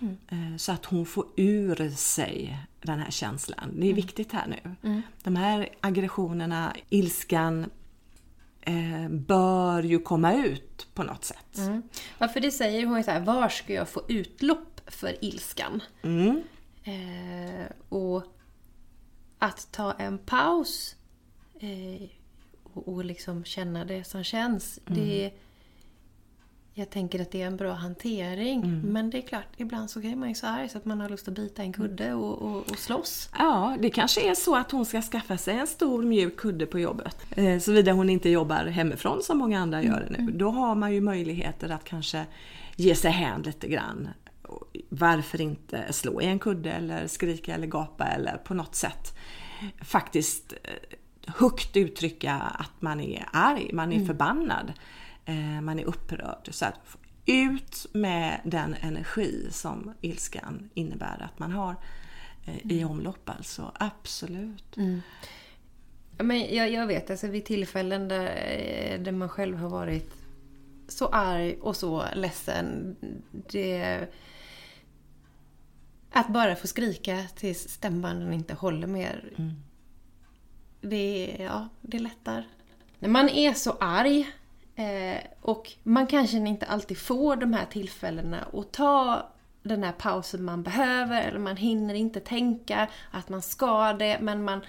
[0.00, 0.58] Mm.
[0.58, 3.70] Så att hon får ur sig den här känslan.
[3.72, 3.96] Det är mm.
[3.96, 4.74] viktigt här nu.
[4.82, 5.02] Mm.
[5.22, 7.70] De här aggressionerna, ilskan,
[8.60, 11.58] eh, bör ju komma ut på något sätt.
[11.58, 11.82] Mm.
[12.18, 15.82] Ja, för det säger hon så här, var ska jag få utlopp för ilskan?
[16.02, 16.42] Mm.
[16.84, 18.24] Eh, och
[19.38, 20.96] att ta en paus
[21.60, 22.08] eh,
[22.62, 25.38] och, och liksom känna det som känns, det mm.
[26.78, 28.62] Jag tänker att det är en bra hantering.
[28.62, 28.80] Mm.
[28.80, 31.08] Men det är klart, ibland så är man ju så arg så att man har
[31.08, 33.30] lust att bita en kudde och, och, och slåss.
[33.38, 36.78] Ja, det kanske är så att hon ska skaffa sig en stor mjuk kudde på
[36.78, 37.16] jobbet.
[37.30, 40.18] Eh, Såvida hon inte jobbar hemifrån som många andra gör det nu.
[40.18, 40.38] Mm.
[40.38, 42.26] Då har man ju möjligheter att kanske
[42.76, 44.08] ge sig hän lite grann.
[44.88, 49.18] Varför inte slå i en kudde eller skrika eller gapa eller på något sätt
[49.80, 54.06] faktiskt eh, högt uttrycka att man är arg, man är mm.
[54.06, 54.72] förbannad
[55.62, 56.48] man är upprörd.
[56.50, 56.96] Så att
[57.28, 61.76] ut med den energi som ilskan innebär att man har
[62.46, 62.90] eh, i mm.
[62.90, 63.72] omlopp alltså.
[63.74, 64.76] Absolut.
[64.76, 65.00] Mm.
[66.18, 70.12] Men jag, jag vet, alltså vid tillfällen där, eh, där man själv har varit
[70.88, 72.96] så arg och så ledsen.
[73.30, 74.08] Det,
[76.10, 79.32] att bara få skrika tills stämbanden inte håller mer.
[79.36, 79.54] Mm.
[80.80, 82.46] Det, ja, det lättar.
[82.98, 84.32] När man är så arg
[84.78, 89.28] Eh, och man kanske inte alltid får de här tillfällena att ta
[89.62, 94.44] den här pausen man behöver eller man hinner inte tänka att man ska det men
[94.44, 94.60] man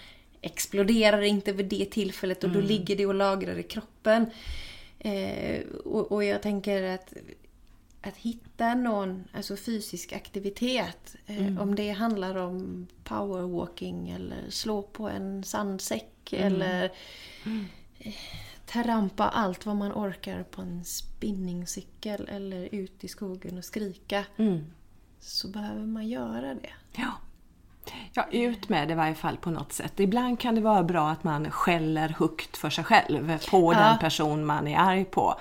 [0.41, 2.67] exploderar inte vid det tillfället och då mm.
[2.67, 4.25] ligger det och lagrar i kroppen.
[4.99, 7.13] Eh, och, och, jag tänker att
[8.01, 11.15] att hitta någon alltså fysisk aktivitet.
[11.25, 16.91] Eh, Om det handlar om powerwalking eller slå på en sandsäck eller
[17.99, 18.13] eh,
[18.71, 24.25] trampa allt vad man orkar på en spinningcykel eller ut i skogen och skrika.
[25.19, 26.73] Så behöver man göra det.
[26.95, 27.11] Ja.
[28.13, 29.99] Ja, ut med det i varje fall på något sätt.
[29.99, 33.79] Ibland kan det vara bra att man skäller högt för sig själv på Ja.
[33.79, 35.35] den person man är arg på.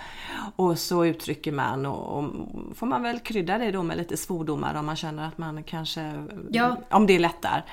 [0.57, 2.31] Och så uttrycker man och, och
[2.77, 6.13] får man väl krydda det då med lite svordomar om man känner att man kanske,
[6.51, 6.77] Ja.
[6.91, 7.65] om det lättar.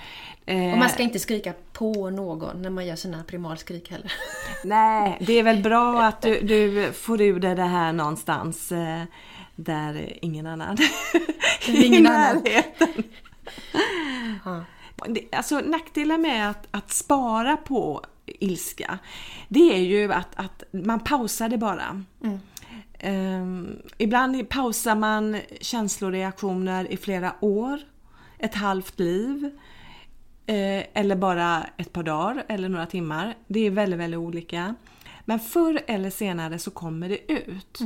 [0.45, 4.11] Eh, Och man ska inte skrika på någon när man gör sina primalskrik heller.
[4.65, 9.01] Nej, det är väl bra att du, du får ur dig det här någonstans eh,
[9.55, 10.77] där ingen annan
[11.67, 12.35] är ingen i annan.
[12.43, 13.03] närheten.
[15.31, 18.99] Alltså nackdelen med att, att spara på ilska,
[19.47, 22.03] det är ju att, att man pausar det bara.
[22.99, 27.79] Ehm, ibland pausar man känsloreaktioner i flera år,
[28.37, 29.51] ett halvt liv.
[30.47, 33.35] Eh, eller bara ett par dagar eller några timmar.
[33.47, 34.75] Det är väldigt, väldigt olika.
[35.25, 37.79] Men förr eller senare så kommer det ut.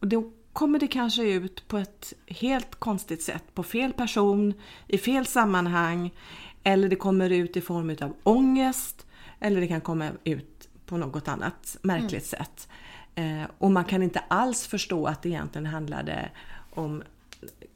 [0.00, 4.54] Och då kommer det kanske ut på ett helt konstigt sätt, på fel person,
[4.86, 6.14] i fel sammanhang.
[6.62, 9.06] Eller det kommer ut i form av ångest.
[9.40, 12.68] Eller det kan komma ut på något annat märkligt sätt.
[13.14, 16.30] Eh, och man kan inte alls förstå att det egentligen handlade
[16.74, 17.02] om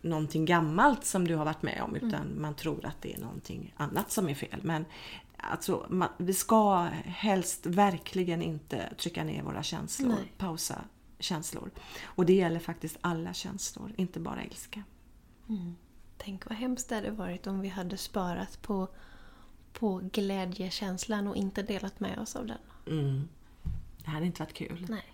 [0.02, 3.74] någonting gammalt som du har varit med om utan man tror att det är någonting
[3.76, 4.60] annat som är fel.
[4.62, 4.84] Men
[5.36, 10.32] alltså, man, vi ska helst verkligen inte trycka ner våra känslor, Nej.
[10.38, 10.84] pausa
[11.18, 11.70] känslor.
[12.04, 14.82] Och det gäller faktiskt alla känslor, inte bara ilska.
[16.16, 18.88] Tänk vad hemskt det hade varit om vi hade sparat på,
[19.72, 22.58] på glädjekänslan och inte delat med oss av den.
[22.86, 23.28] Mm.
[24.04, 24.86] Det hade inte varit kul.
[24.88, 25.12] Nej.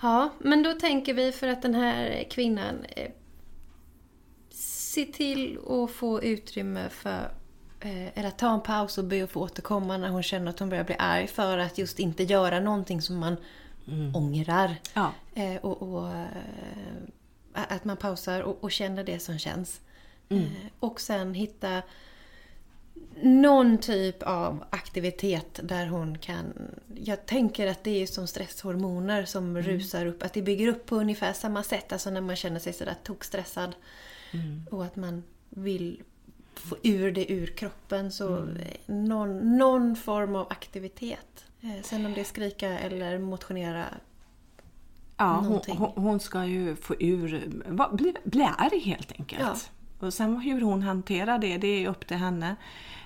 [0.00, 3.10] Ja, men då tänker vi för att den här kvinnan eh,
[4.92, 7.34] se till att få utrymme för
[7.80, 10.68] eh, eller ta en paus och be att få återkomma när hon känner att hon
[10.68, 13.36] börjar bli arg för att just inte göra någonting som man
[14.14, 14.76] ångrar.
[14.94, 15.12] Ja.
[15.34, 16.26] Eh, och, och, eh,
[17.52, 19.80] att man pausar och, och känner det som känns.
[20.28, 20.42] Eh,
[20.80, 21.82] och sen hitta
[23.22, 26.52] någon typ av aktivitet där hon kan...
[26.94, 30.22] Jag tänker att det är som stresshormoner som rusar upp.
[30.22, 31.92] Att det bygger upp på ungefär samma sätt.
[31.92, 33.74] Alltså när man känner sig sådär tokstressad.
[34.70, 36.02] Och att man vill
[36.54, 38.12] få ur det ur kroppen.
[38.12, 41.44] Så eh, någon, någon form av aktivitet.
[41.62, 43.84] Eh, Sen om det är skrika eller motionera.
[45.16, 47.50] Ja, hon, hon, ska ju få ur,
[47.92, 49.42] bli, bli arg helt enkelt.
[49.42, 50.06] Ja.
[50.06, 52.56] Och sen hur hon hanterar det, det är upp till henne.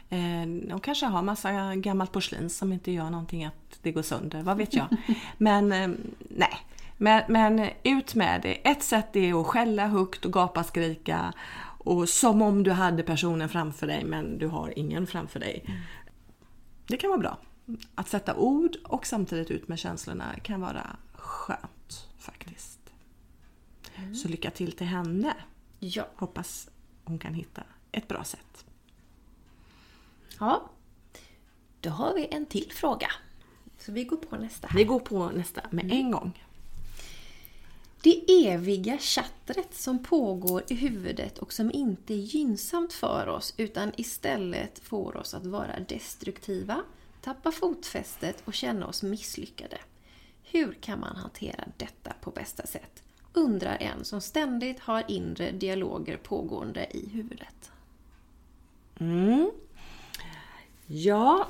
[0.09, 4.42] Eh, hon kanske har massa gammalt porslin som inte gör någonting att det går sönder,
[4.42, 4.87] vad vet jag.
[5.38, 5.88] Men eh,
[6.19, 6.59] nej,
[6.97, 8.69] men, men ut med det.
[8.69, 11.33] Ett sätt är att skälla högt och gapa skrika.
[11.79, 15.64] Och som om du hade personen framför dig men du har ingen framför dig.
[16.87, 17.38] Det kan vara bra.
[17.94, 22.79] Att sätta ord och samtidigt ut med känslorna kan vara skönt faktiskt.
[24.22, 25.35] Så lycka till till henne.
[25.79, 26.09] Ja.
[26.16, 26.68] Hoppas
[27.05, 28.64] hon kan hitta ett bra sätt.
[30.40, 30.70] ja.
[31.81, 33.09] Då har vi en till fråga.
[33.79, 34.68] Så vi går på nästa.
[34.74, 36.44] Vi går på nästa med en gång.
[38.02, 43.92] Det eviga chattret som pågår i huvudet och som inte är gynnsamt för oss utan
[43.96, 46.83] istället får oss att vara destruktiva,
[47.27, 49.79] tappa fotfästet och känna oss misslyckade.
[50.43, 53.03] Hur kan man hantera detta på bästa sätt?
[53.33, 57.71] Undrar en som ständigt har inre dialoger pågående i huvudet.
[59.01, 59.51] Mm.
[60.87, 61.49] Ja,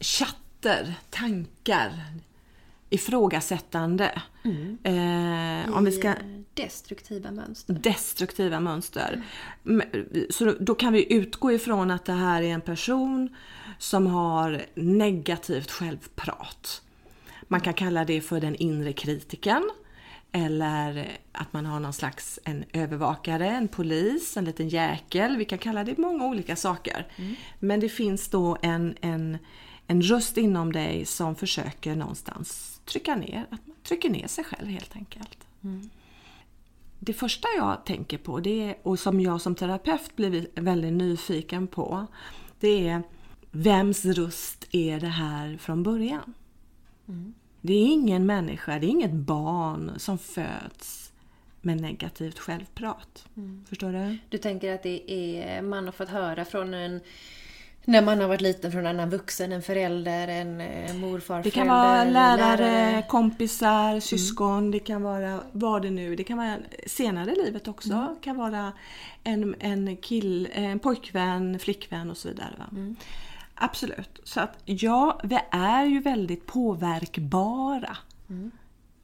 [0.00, 1.92] chatter, tankar,
[2.90, 4.22] ifrågasättande.
[4.82, 6.14] Eh, om vi ska...
[6.54, 7.74] Destruktiva mönster.
[7.74, 9.22] destruktiva mönster.
[9.66, 9.82] M-
[10.30, 13.36] Så då- då kan vi utgå ifrån att det här är en person
[13.78, 16.82] som har negativt självprat.
[17.48, 19.70] Man kan kalla det för den inre kritiken.
[20.32, 25.36] Eller att man har någon slags en övervakare, en polis, en liten jäkel.
[25.36, 27.06] Vi kan kalla det många olika saker.
[27.58, 29.38] Men det finns då en, en,
[29.86, 34.68] en röst inom dig som försöker någonstans trycka ner, att man trycker ner sig själv
[34.68, 35.38] helt enkelt.
[36.98, 41.66] Det första jag tänker på, det är, och som jag som terapeut blir väldigt nyfiken
[41.66, 42.06] på,
[42.60, 43.02] det är
[43.56, 46.34] vems röst är det här från början?
[47.60, 51.12] Det är ingen människa, det är inget barn som föds
[51.60, 53.26] med negativt självprat.
[53.68, 54.18] Förstår du?
[54.28, 57.00] Du tänker att det är, man har fått höra från en
[57.84, 61.50] När man har varit liten från en annan vuxen, en förälder, en eh, morfar, Det
[61.50, 63.02] kan förälder, vara lärare, lärare.
[63.08, 67.88] kompisar, syskon, det kan vara vad det nu Det kan vara senare i livet också.
[67.88, 68.72] Det kan vara
[69.24, 72.54] en, en, kill, en pojkvän, flickvän och så vidare.
[72.58, 72.94] Va?
[73.58, 74.20] Absolut.
[74.24, 77.96] Så att ja, vi är ju väldigt påverkbara.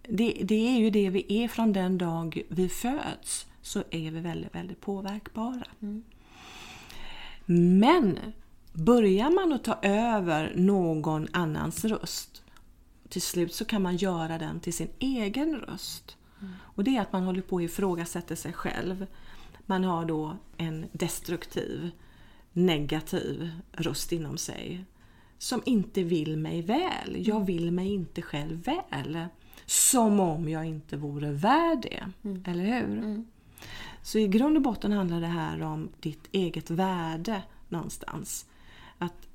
[0.03, 3.47] Det, det är ju det vi är från den dag vi föds.
[3.63, 5.67] Så är vi väldigt, väldigt påverkbara.
[7.47, 8.19] Men
[8.73, 12.43] börjar man att ta över någon annans röst
[13.09, 16.17] till slut så kan man göra den till sin egen röst.
[16.59, 19.07] Och det är att man håller på att ifrågasätta sig själv.
[19.67, 21.91] Man har då en destruktiv,
[22.53, 24.85] negativ röst inom sig
[25.43, 27.29] som inte vill mig väl.
[27.29, 29.27] Jag vill mig inte själv väl.
[29.67, 32.13] Som om jag inte vore värd det.
[32.51, 33.25] Eller hur?
[34.03, 38.47] Så i grund och botten handlar det här om ditt eget värde någonstans.
[38.99, 39.29] Att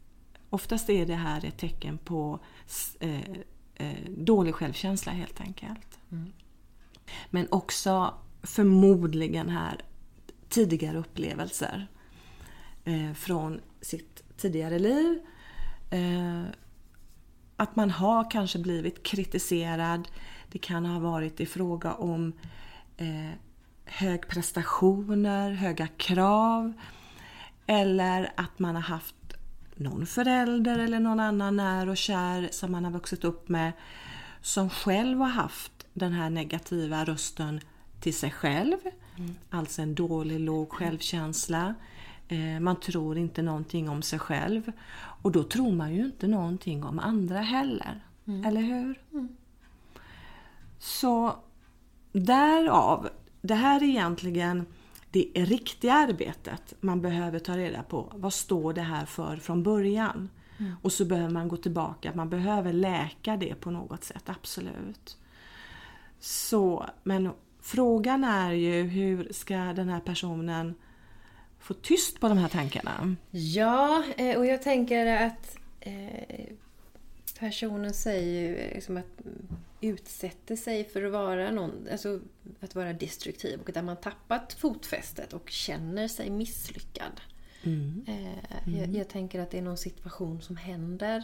[0.49, 2.39] oftast är det här ett tecken på
[2.99, 3.31] eh,
[3.75, 5.99] eh, dålig självkänsla helt enkelt.
[7.29, 9.81] Men också förmodligen här
[10.49, 11.87] tidigare upplevelser
[13.15, 15.19] från sitt tidigare liv.
[15.89, 16.43] Eh,
[17.55, 20.07] att man har kanske blivit kritiserad.
[20.51, 22.33] Det kan ha varit i fråga om
[22.97, 23.31] eh,
[23.85, 26.73] hög prestationer, höga krav.
[27.65, 29.15] Eller att man har haft
[29.75, 33.71] någon förälder eller någon annan när och kär som man har vuxit upp med
[34.41, 37.59] som själv har haft den här negativa rösten
[37.99, 38.77] till sig själv.
[39.49, 41.75] Alltså en dålig, låg självkänsla.
[42.27, 44.71] Eh, Man tror inte någonting om sig själv.
[45.21, 48.03] Och då tror man ju inte någonting om andra heller.
[48.45, 49.01] Eller hur?
[50.79, 51.35] Så
[52.11, 53.09] därav,
[53.41, 54.65] det här är egentligen
[55.11, 58.11] det riktiga arbetet man behöver ta reda på.
[58.15, 60.29] Vad står det här för från början?
[60.81, 65.17] Och så behöver man gå tillbaka, man behöver läka det på något sätt, absolut.
[66.19, 70.75] Så, men frågan är ju hur ska den här personen
[71.67, 73.15] få tyst på de här tankarna?
[73.31, 76.45] Ja, eh, och jag tänker att eh,
[77.39, 79.47] personen säger ju liksom att mm,
[79.81, 82.19] utsätter sig för att vara någon, alltså
[82.59, 87.21] att vara destruktiv och där man tappat fotfästet och känner sig misslyckad.
[88.07, 91.23] Eh, jag, jag tänker att det är någon situation som händer.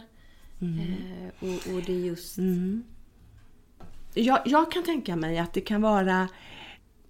[0.60, 2.38] Eh, och, och det är just...
[4.14, 6.28] Jag, jag kan tänka mig att det kan vara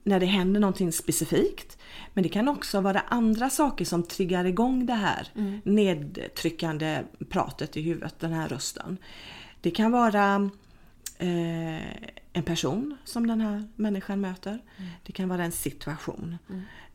[0.04, 1.78] när det händer någonting specifikt.
[2.14, 5.28] Men det kan också vara andra saker som triggar igång det här
[5.64, 8.96] nedtryckande pratet i huvudet, den här rösten.
[9.60, 10.50] Det kan vara
[11.18, 14.58] eh, en person som den här människan möter.
[15.02, 16.38] Det kan vara en situation.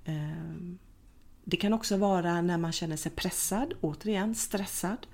[0.06, 0.84] Eh,
[1.44, 5.08] det kan också vara när man känner sig pressad, återigen stressad.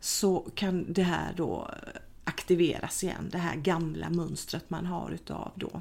[0.00, 1.70] Så kan det här då
[2.24, 5.80] aktiveras igen, det här gamla mönstret man har utav då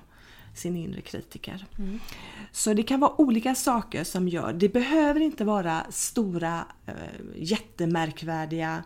[0.56, 1.66] sin inre kritiker.
[2.52, 6.94] Så det kan vara olika saker som gör, det behöver inte vara stora eh,
[7.36, 8.84] jättemärkvärdiga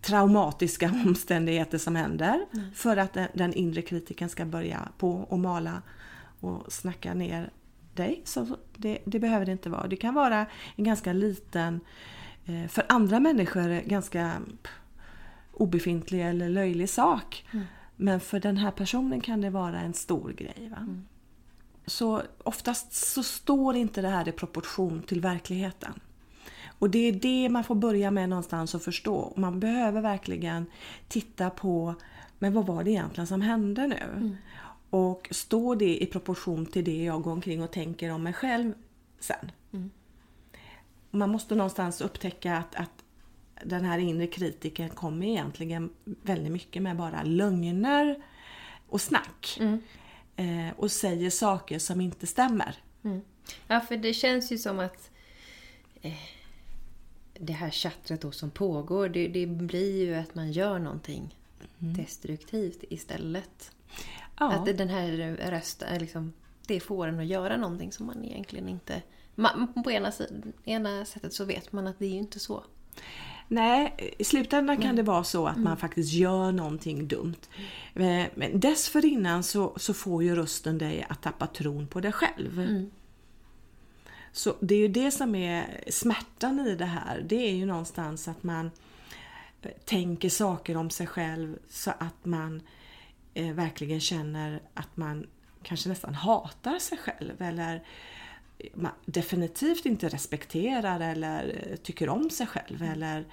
[0.00, 5.82] traumatiska omständigheter som händer för att den, inre kritiken ska börja på och mala
[6.40, 7.50] och snacka ner
[7.94, 8.22] dig.
[8.24, 9.86] Så det, det behöver det inte vara.
[9.86, 11.80] Det kan vara en ganska liten,
[12.46, 14.32] eh, för andra människor ganska
[15.52, 17.44] obefintlig eller löjlig sak.
[17.96, 20.68] Men för den här personen kan det vara en stor grej.
[20.70, 20.86] Va?
[21.86, 26.00] Så oftast så står inte det här i proportion till verkligheten.
[26.78, 29.32] Och det är det man får börja med någonstans att förstå.
[29.36, 30.66] Man behöver verkligen
[31.08, 31.94] titta på,
[32.38, 34.36] men vad var det egentligen som hände nu?
[34.90, 38.74] Och står det i proportion till det jag går omkring och tänker om mig själv
[39.20, 39.50] sen?
[41.10, 42.93] Man måste någonstans upptäcka att, att
[43.64, 48.22] den här inre kritiken kommer egentligen väldigt mycket med bara lögner
[48.88, 49.60] och snack.
[50.36, 52.74] Eh, och säger saker som inte stämmer.
[53.66, 55.10] Ja, för det känns ju som att
[56.02, 56.12] eh,
[57.34, 61.36] det här chattret då som pågår, det, det blir ju att man gör någonting
[61.78, 63.72] destruktivt istället.
[64.38, 64.52] Ja.
[64.52, 66.32] Att den här rösten, liksom,
[66.66, 69.02] det får en att göra någonting som man egentligen inte...
[69.34, 70.12] Man, på ena,
[70.64, 72.64] ena sättet så vet man att det är ju inte så.
[73.48, 77.36] Nej, i slutändan kan det vara så att man faktiskt gör någonting dumt.
[77.94, 82.60] Eh, Men dessförinnan så, så får ju rösten dig att tappa tron på dig själv.
[84.32, 87.24] Så det är ju det som är smärtan i det här.
[87.28, 88.70] Det är ju någonstans att man
[89.62, 92.62] eh, tänker saker om sig själv så att man
[93.34, 95.26] eh, verkligen känner att man
[95.62, 97.82] kanske nästan hatar sig själv eller
[99.06, 103.24] definitivt inte respekterar eller tycker om sig själv eller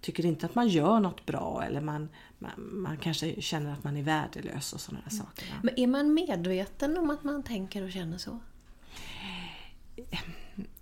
[0.00, 2.08] tycker inte att man gör något bra eller man,
[2.38, 5.54] man, man kanske känner att man är värdelös och sådana där saker.
[5.62, 8.38] Men är man medveten om att man tänker och känner så?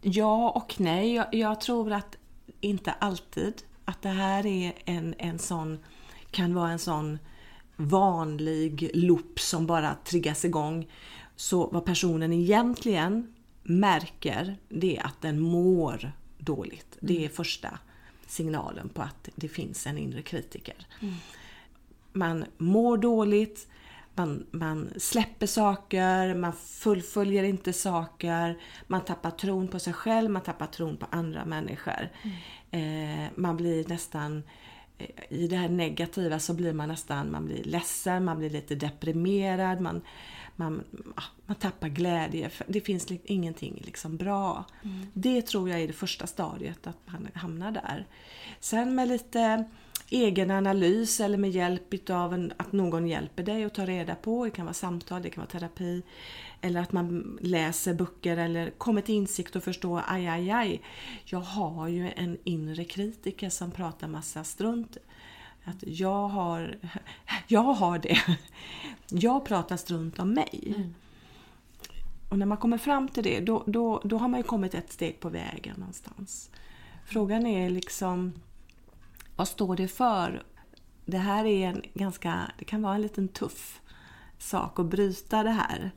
[0.01, 1.15] Ja och nej.
[1.15, 2.17] Jag, jag tror att
[2.61, 5.79] inte alltid att det här är en, en sån,
[6.31, 7.19] kan vara en sån
[7.77, 10.91] vanlig loop som bara triggas igång.
[11.37, 13.34] Så vad personen egentligen
[13.65, 16.97] märker det är att den mår dåligt.
[17.01, 17.79] Det är första
[18.27, 20.87] signalen på att det finns en inre kritiker.
[22.13, 23.69] Man mår dåligt,
[24.15, 30.43] man, man släpper saker, man fullföljer inte saker, man tappar tron på sig själv, man
[30.43, 32.09] tappar tron på andra människor.
[32.71, 34.43] Eh, man blir nästan
[34.99, 38.75] eh, i det här negativa så blir man nästan man blir ledsen, man blir lite
[38.75, 40.03] deprimerad, man,
[40.57, 40.85] man,
[41.15, 42.51] ah, man tappar glädje.
[42.67, 44.65] Det finns ingenting liksom bra.
[45.13, 48.07] Det tror jag är det första stadiet, att man hamnar där.
[48.61, 49.65] Sen med lite
[50.11, 54.45] egen analys eller med hjälp av en, att någon hjälper dig att ta reda på,
[54.45, 56.03] det kan vara samtal, det kan vara terapi,
[56.61, 60.83] eller att man läser böcker eller kommer till insikt och förstår aj, aj, aj,
[61.25, 64.97] jag har ju en inre kritiker som pratar massa strunt.
[65.65, 66.79] Att jag har,
[67.47, 68.19] jag har det.
[69.09, 70.75] Jag pratar strunt om mig.
[72.29, 74.93] Och när man kommer fram till det, då, då, då har man ju kommit ett
[74.93, 76.51] steg på vägen någonstans.
[77.07, 78.33] Frågan är liksom,
[79.37, 80.43] vad står det för?
[81.05, 83.81] Det här är en ganska, det kan vara en liten tuff
[84.39, 85.91] sak att bryta det här.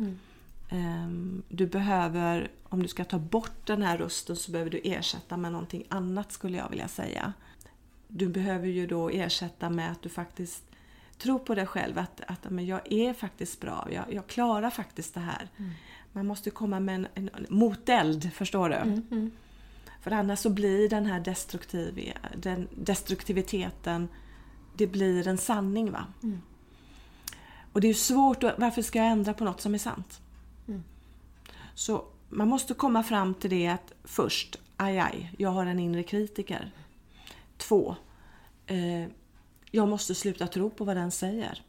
[0.70, 5.38] Ehm, Du behöver, om du ska ta bort den här rösten så behöver du ersätta
[5.38, 7.34] med någonting annat skulle jag vilja säga.
[8.08, 10.64] Du behöver ju då ersätta med att du faktiskt
[11.18, 15.14] tror på dig själv att, att men jag är faktiskt bra, jag, jag klarar faktiskt
[15.14, 15.50] det här.
[16.14, 19.02] Man måste komma med en, en moteld, förstår du?
[20.02, 24.08] För annars så blir den här destruktiv, den destruktiviteten,
[24.76, 25.92] det blir en sanning.
[25.92, 26.06] va?
[27.74, 30.22] Och det är svårt, att, varför ska jag ändra på något som är sant?
[31.74, 36.04] Så man måste komma fram till det att först, aj aj, jag har en inre
[36.04, 36.72] kritiker.
[37.58, 37.96] Två,
[38.66, 39.08] eh,
[39.72, 41.64] jag måste sluta tro på vad den säger.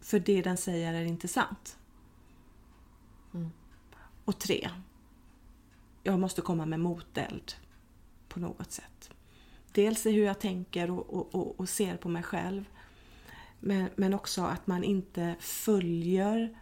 [0.00, 1.78] För det den säger är inte sant.
[4.24, 4.70] Och tre,
[6.02, 7.52] jag måste komma med moteld
[8.28, 9.10] på något sätt.
[9.72, 12.64] Dels i hur jag tänker och, och, och, och ser på mig själv.
[13.60, 16.58] Men, men också att man inte följer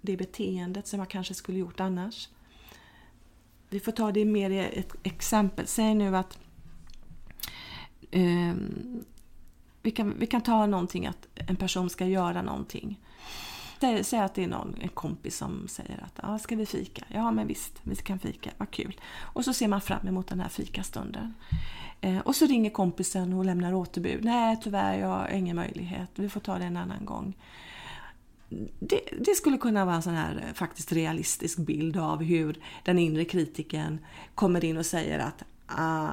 [0.00, 2.28] det beteendet som jag kanske skulle gjort annars.
[3.68, 5.66] Vi får ta det mer i ett exempel.
[5.66, 6.38] Säg nu att
[8.10, 8.54] eh,
[9.82, 13.00] vi, kan, vi kan ta någonting att en person ska göra någonting.
[13.80, 17.04] Säg, att det är någon, en kompis som säger att ah, ska vi fika?
[17.08, 19.00] Ja men visst, vi kan fika, vad kul.
[19.20, 21.34] Och så ser man fram emot den här fikastunden.
[22.00, 24.24] Eh, och så ringer kompisen och lämnar återbud.
[24.24, 26.10] Nej tyvärr, jag har ingen möjlighet.
[26.14, 27.36] Vi får ta det en annan gång.
[28.80, 32.98] Det, det skulle kunna vara en sån här eh, faktiskt realistisk bild av hur den
[32.98, 33.98] inre kritiken
[34.34, 36.12] kommer in och säger att ah,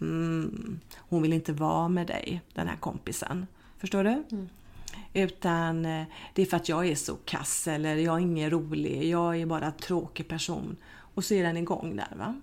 [0.00, 3.46] mm, hon vill inte vara med dig, den här kompisen.
[3.78, 4.24] Förstår du?
[5.14, 9.04] Utan eh, det är för att jag är så kass eller jag är ingen rolig,
[9.04, 10.76] jag är bara en tråkig person.
[11.14, 12.16] Och så är den igång där.
[12.18, 12.40] va?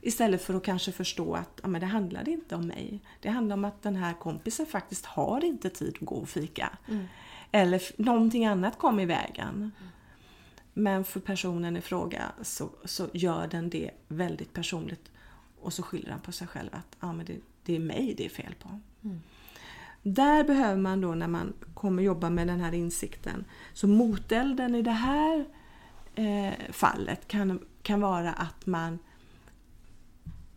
[0.00, 3.00] Istället för att kanske förstå att ja, men det handlar inte om mig.
[3.20, 6.78] Det handlar om att den här kompisen faktiskt har inte tid att gå och fika.
[7.52, 9.72] Eller f- någonting annat kom i vägen.
[10.74, 15.10] Men för personen i fråga så, så gör den det väldigt personligt.
[15.60, 18.24] Och så skyller han på sig själv att ja, men det, det är mig det
[18.24, 18.80] är fel på.
[20.02, 23.44] Där behöver man då när man kommer jobba med den här insikten.
[23.72, 25.44] Så motelden i det här
[26.14, 28.98] eh, fallet kan, kan vara att man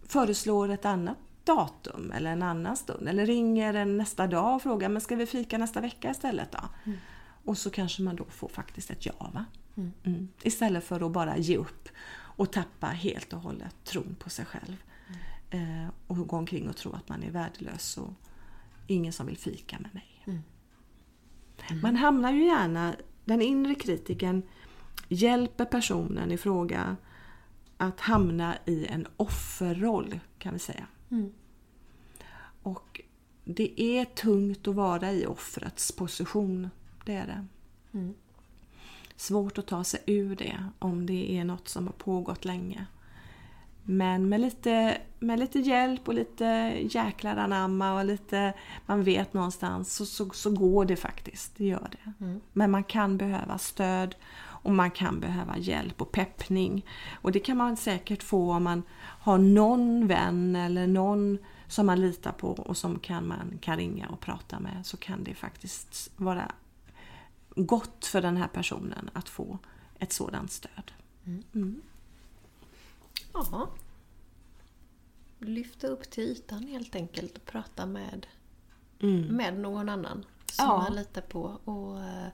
[0.04, 3.08] föreslår ett annat datum eller en annan stund.
[3.08, 6.91] Eller ringer en nästa dag och frågar men ska vi fika nästa vecka istället då?
[7.45, 9.32] Och så kanske man då får faktiskt ett ja.
[9.34, 9.45] Va?
[10.04, 10.28] Mm.
[10.41, 14.78] Istället för att bara ge upp och tappa helt och hållet tron på sig själv.
[15.50, 18.14] Eh, och gå omkring och tro att man är värdelös och
[18.88, 20.06] ingen som vill fika med mig.
[21.82, 22.95] Man hamnar ju gärna,
[23.26, 24.43] den inre kritiken
[25.08, 26.95] hjälper personen i fråga
[27.78, 30.88] att hamna i en offerroll kan vi säga.
[32.64, 33.02] Och
[33.45, 36.70] det är tungt att vara i offrets position.
[37.06, 37.45] Det är det.
[39.16, 42.86] Svårt att ta sig ur det om det är något som har pågått länge.
[43.92, 46.46] Men med lite, med lite hjälp och lite
[46.90, 48.54] jäklar anamma och lite
[48.86, 51.56] man vet någonstans så, så, så går det faktiskt.
[51.58, 52.14] Det gör det.
[52.54, 56.86] Men man kan behöva stöd och man kan behöva hjälp och peppning.
[57.22, 61.38] Och det kan man säkert få om man har någon vän eller någon
[61.68, 65.24] som man litar på och som kan man kan ringa och prata med så kan
[65.24, 66.52] det faktiskt vara
[67.56, 69.58] gott för den här personen att få
[70.00, 70.92] ett sådant stöd.
[71.54, 71.82] Mm.
[73.34, 73.69] Ja.
[75.39, 78.27] Lyfta upp till ytan helt enkelt och prata med,
[79.30, 80.77] med någon annan som Ja.
[80.77, 81.41] man litar på.
[81.63, 82.27] Och, eh,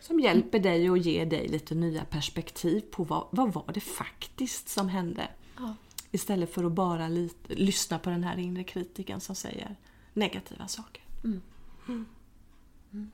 [0.00, 4.68] Som hjälper dig och ger dig lite nya perspektiv på vad, vad var det faktiskt
[4.68, 5.28] som hände.
[5.58, 5.74] ja.
[6.12, 9.76] Istället för att bara lite, lyssna på den här inre kritiken som säger
[10.12, 11.02] negativa saker.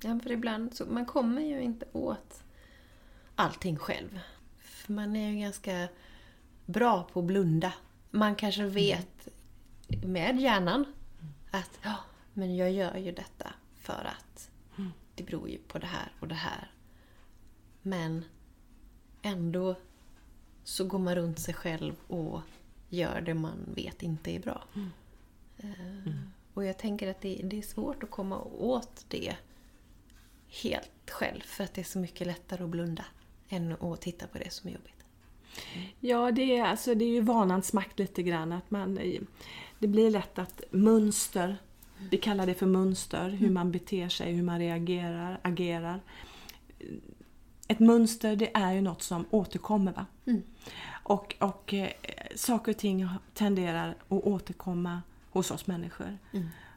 [0.02, 2.42] Ja, för ibland så, man kommer ju inte åt
[3.34, 4.20] allting själv.
[4.58, 5.88] För man är ju ganska
[6.66, 7.72] bra på att blunda.
[8.10, 9.28] Man kanske vet
[9.88, 10.84] med hjärnan
[11.50, 11.94] att ja,
[12.32, 14.50] men jag gör ju detta för att
[15.14, 16.70] det beror ju på det här och det här.
[17.82, 18.24] Men
[19.22, 19.76] ändå
[20.64, 22.40] så går man runt sig själv och
[22.88, 24.64] gör det man vet inte är bra.
[25.58, 26.12] Eh,
[26.54, 29.36] Och jag tänker att det, det är svårt att komma åt det
[30.62, 33.04] helt själv för att det är så mycket lättare att blunda
[33.48, 34.95] än att titta på det som är jobbigt.
[36.00, 38.52] Ja, det är, alltså, det är ju vanans makt lite grann.
[38.52, 39.20] Att man, eh,
[39.78, 41.56] det blir lätt att mönster,
[42.10, 46.00] vi kallar det för mönster, hur man beter sig, hur man reagerar, agerar.
[47.68, 49.92] Ett mönster det är ju något som återkommer.
[49.92, 50.06] Va?
[51.02, 51.90] Och, och eh,
[52.34, 56.18] saker och ting tenderar att återkomma hos oss människor.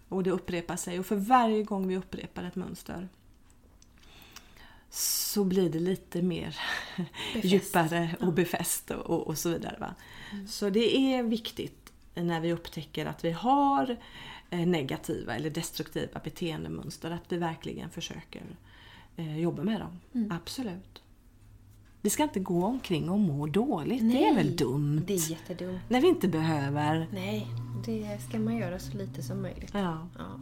[0.10, 1.00] Och det upprepar sig.
[1.00, 3.08] Och för varje gång vi upprepar ett mönster
[4.90, 6.58] så blir det lite mer
[7.34, 7.46] Befäst.
[7.46, 9.78] djupare och befäst och, och, så vidare.
[9.80, 9.96] Va?
[10.48, 13.98] Så det är viktigt när vi upptäcker att vi har
[14.50, 18.42] eh, negativa eller destruktiva beteendemönster att vi verkligen försöker
[19.18, 20.30] eh, jobba med dem.
[20.32, 21.02] Absolut.
[22.02, 24.12] Vi ska inte gå omkring och må dåligt.
[24.12, 25.04] det är väl dumt?
[25.08, 25.82] Det är jättedumt.
[25.88, 27.08] När vi inte behöver.
[27.12, 27.48] Nej,
[27.86, 29.72] det ska man göra så lite som möjligt.
[29.74, 30.08] Ja.
[30.18, 30.40] Ja,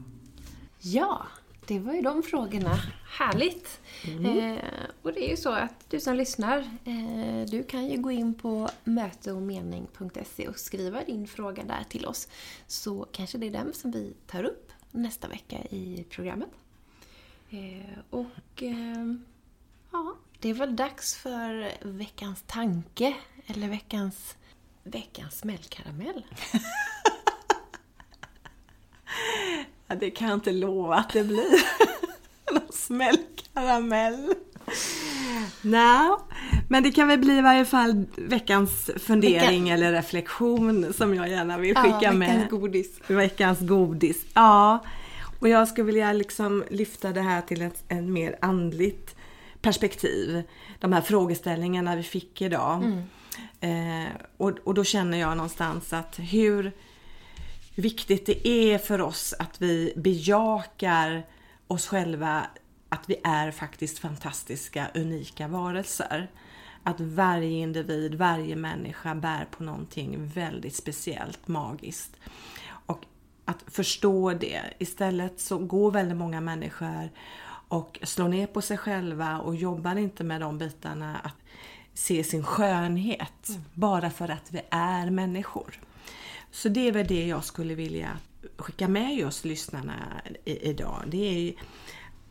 [0.79, 1.27] ja
[1.67, 2.79] det var ju de frågorna.
[3.05, 3.81] Härligt!
[4.05, 4.57] Eh,
[5.01, 8.33] och det är ju så att du som lyssnar, eh, du kan ju gå in
[8.33, 12.27] på möteomening.se och skriva din fråga där till oss.
[12.67, 16.49] Så kanske det är den som vi tar upp nästa vecka i programmet.
[17.49, 19.15] Eh, och eh,
[19.91, 23.15] ja, det är väl dags för veckans tanke,
[23.47, 24.37] eller veckans,
[24.83, 26.25] veckans smällkaramell.
[29.87, 31.63] Ja, det kan jag inte lova att det blir.
[32.53, 34.33] Någon smällkaramell.
[35.61, 36.09] Nej,
[36.69, 41.29] men det kan väl bli i varje fall veckans fundering Vecka- eller reflektion som jag
[41.29, 42.29] gärna vill skicka ja, med.
[42.29, 42.99] veckans godis.
[43.07, 44.25] Veckans godis.
[44.33, 44.83] Ja,
[45.39, 49.15] och jag skulle vilja liksom lyfta det här till ett, en mer andligt
[49.61, 50.43] perspektiv.
[50.79, 53.03] De här frågeställningarna vi fick idag.
[53.59, 56.71] Eh, och, och då känner jag någonstans att hur
[57.77, 61.25] viktigt det är för oss att vi bejakar
[61.67, 62.47] oss själva,
[62.89, 66.31] att vi är faktiskt fantastiska, unika varelser.
[66.83, 72.15] Att varje individ, varje människa bär på någonting väldigt speciellt, magiskt.
[72.85, 73.05] Och
[73.45, 74.61] att förstå det.
[74.77, 77.09] Istället så går väldigt många människor
[77.67, 81.35] och slår ner på sig själva och jobbar inte med de bitarna att
[81.93, 85.79] se sin skönhet bara för att vi är människor.
[86.51, 88.17] Så det är väl det jag skulle vilja
[88.57, 91.03] skicka med just lyssnarna i, idag.
[91.07, 91.53] Det är ju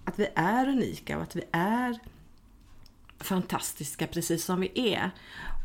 [0.04, 1.98] att vi är unika och att vi är
[3.18, 5.10] fantastiska precis som vi är.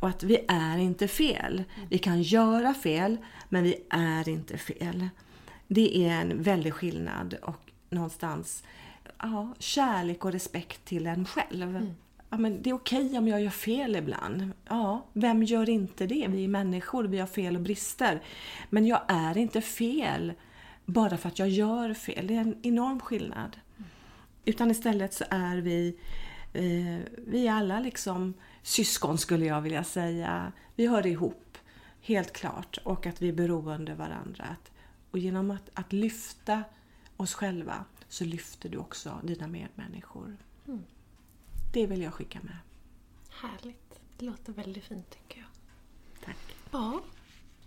[0.01, 1.63] Och att vi är inte fel.
[1.89, 3.17] Vi kan göra fel,
[3.49, 5.09] men vi är inte fel.
[5.67, 8.63] Det är en väldig skillnad och någonstans
[9.17, 11.69] ja, kärlek och respekt till en själv.
[11.75, 11.95] Mm.
[12.31, 14.51] Ja, men det är okej om jag gör fel ibland.
[14.69, 16.27] Ja, vem gör inte det?
[16.29, 18.21] Vi är människor, vi har fel och brister.
[18.69, 20.33] Men jag är inte fel
[20.85, 22.27] bara för att jag gör fel.
[22.27, 23.57] Det är en enorm skillnad.
[24.45, 25.97] Utan istället så är vi,
[26.53, 30.51] eh, vi är alla liksom syskon skulle jag vilja säga.
[30.75, 31.57] Vi hör ihop,
[32.01, 32.77] helt klart.
[32.83, 34.55] Och att vi är beroende av varandra.
[35.11, 36.63] Och genom att, att lyfta
[37.17, 40.37] oss själva så lyfter du också dina medmänniskor.
[40.67, 40.83] Mm.
[41.73, 42.57] Det vill jag skicka med.
[43.29, 44.01] Härligt.
[44.17, 45.47] Det låter väldigt fint tycker jag.
[46.25, 46.37] Tack.
[46.71, 47.01] Ja,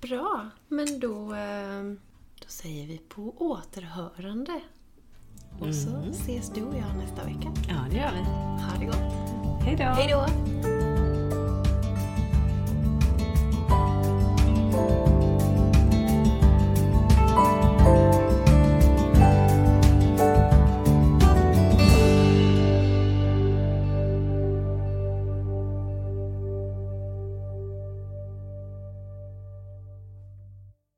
[0.00, 0.50] bra.
[0.68, 2.00] Men då, ehm,
[2.40, 4.60] då säger vi på återhörande.
[5.60, 6.10] Och så mm.
[6.10, 7.52] ses du och jag nästa vecka.
[7.68, 8.18] Ja, det gör vi.
[8.62, 9.64] Ha det gott.
[9.64, 9.84] Hej då.
[9.84, 10.26] Hej då.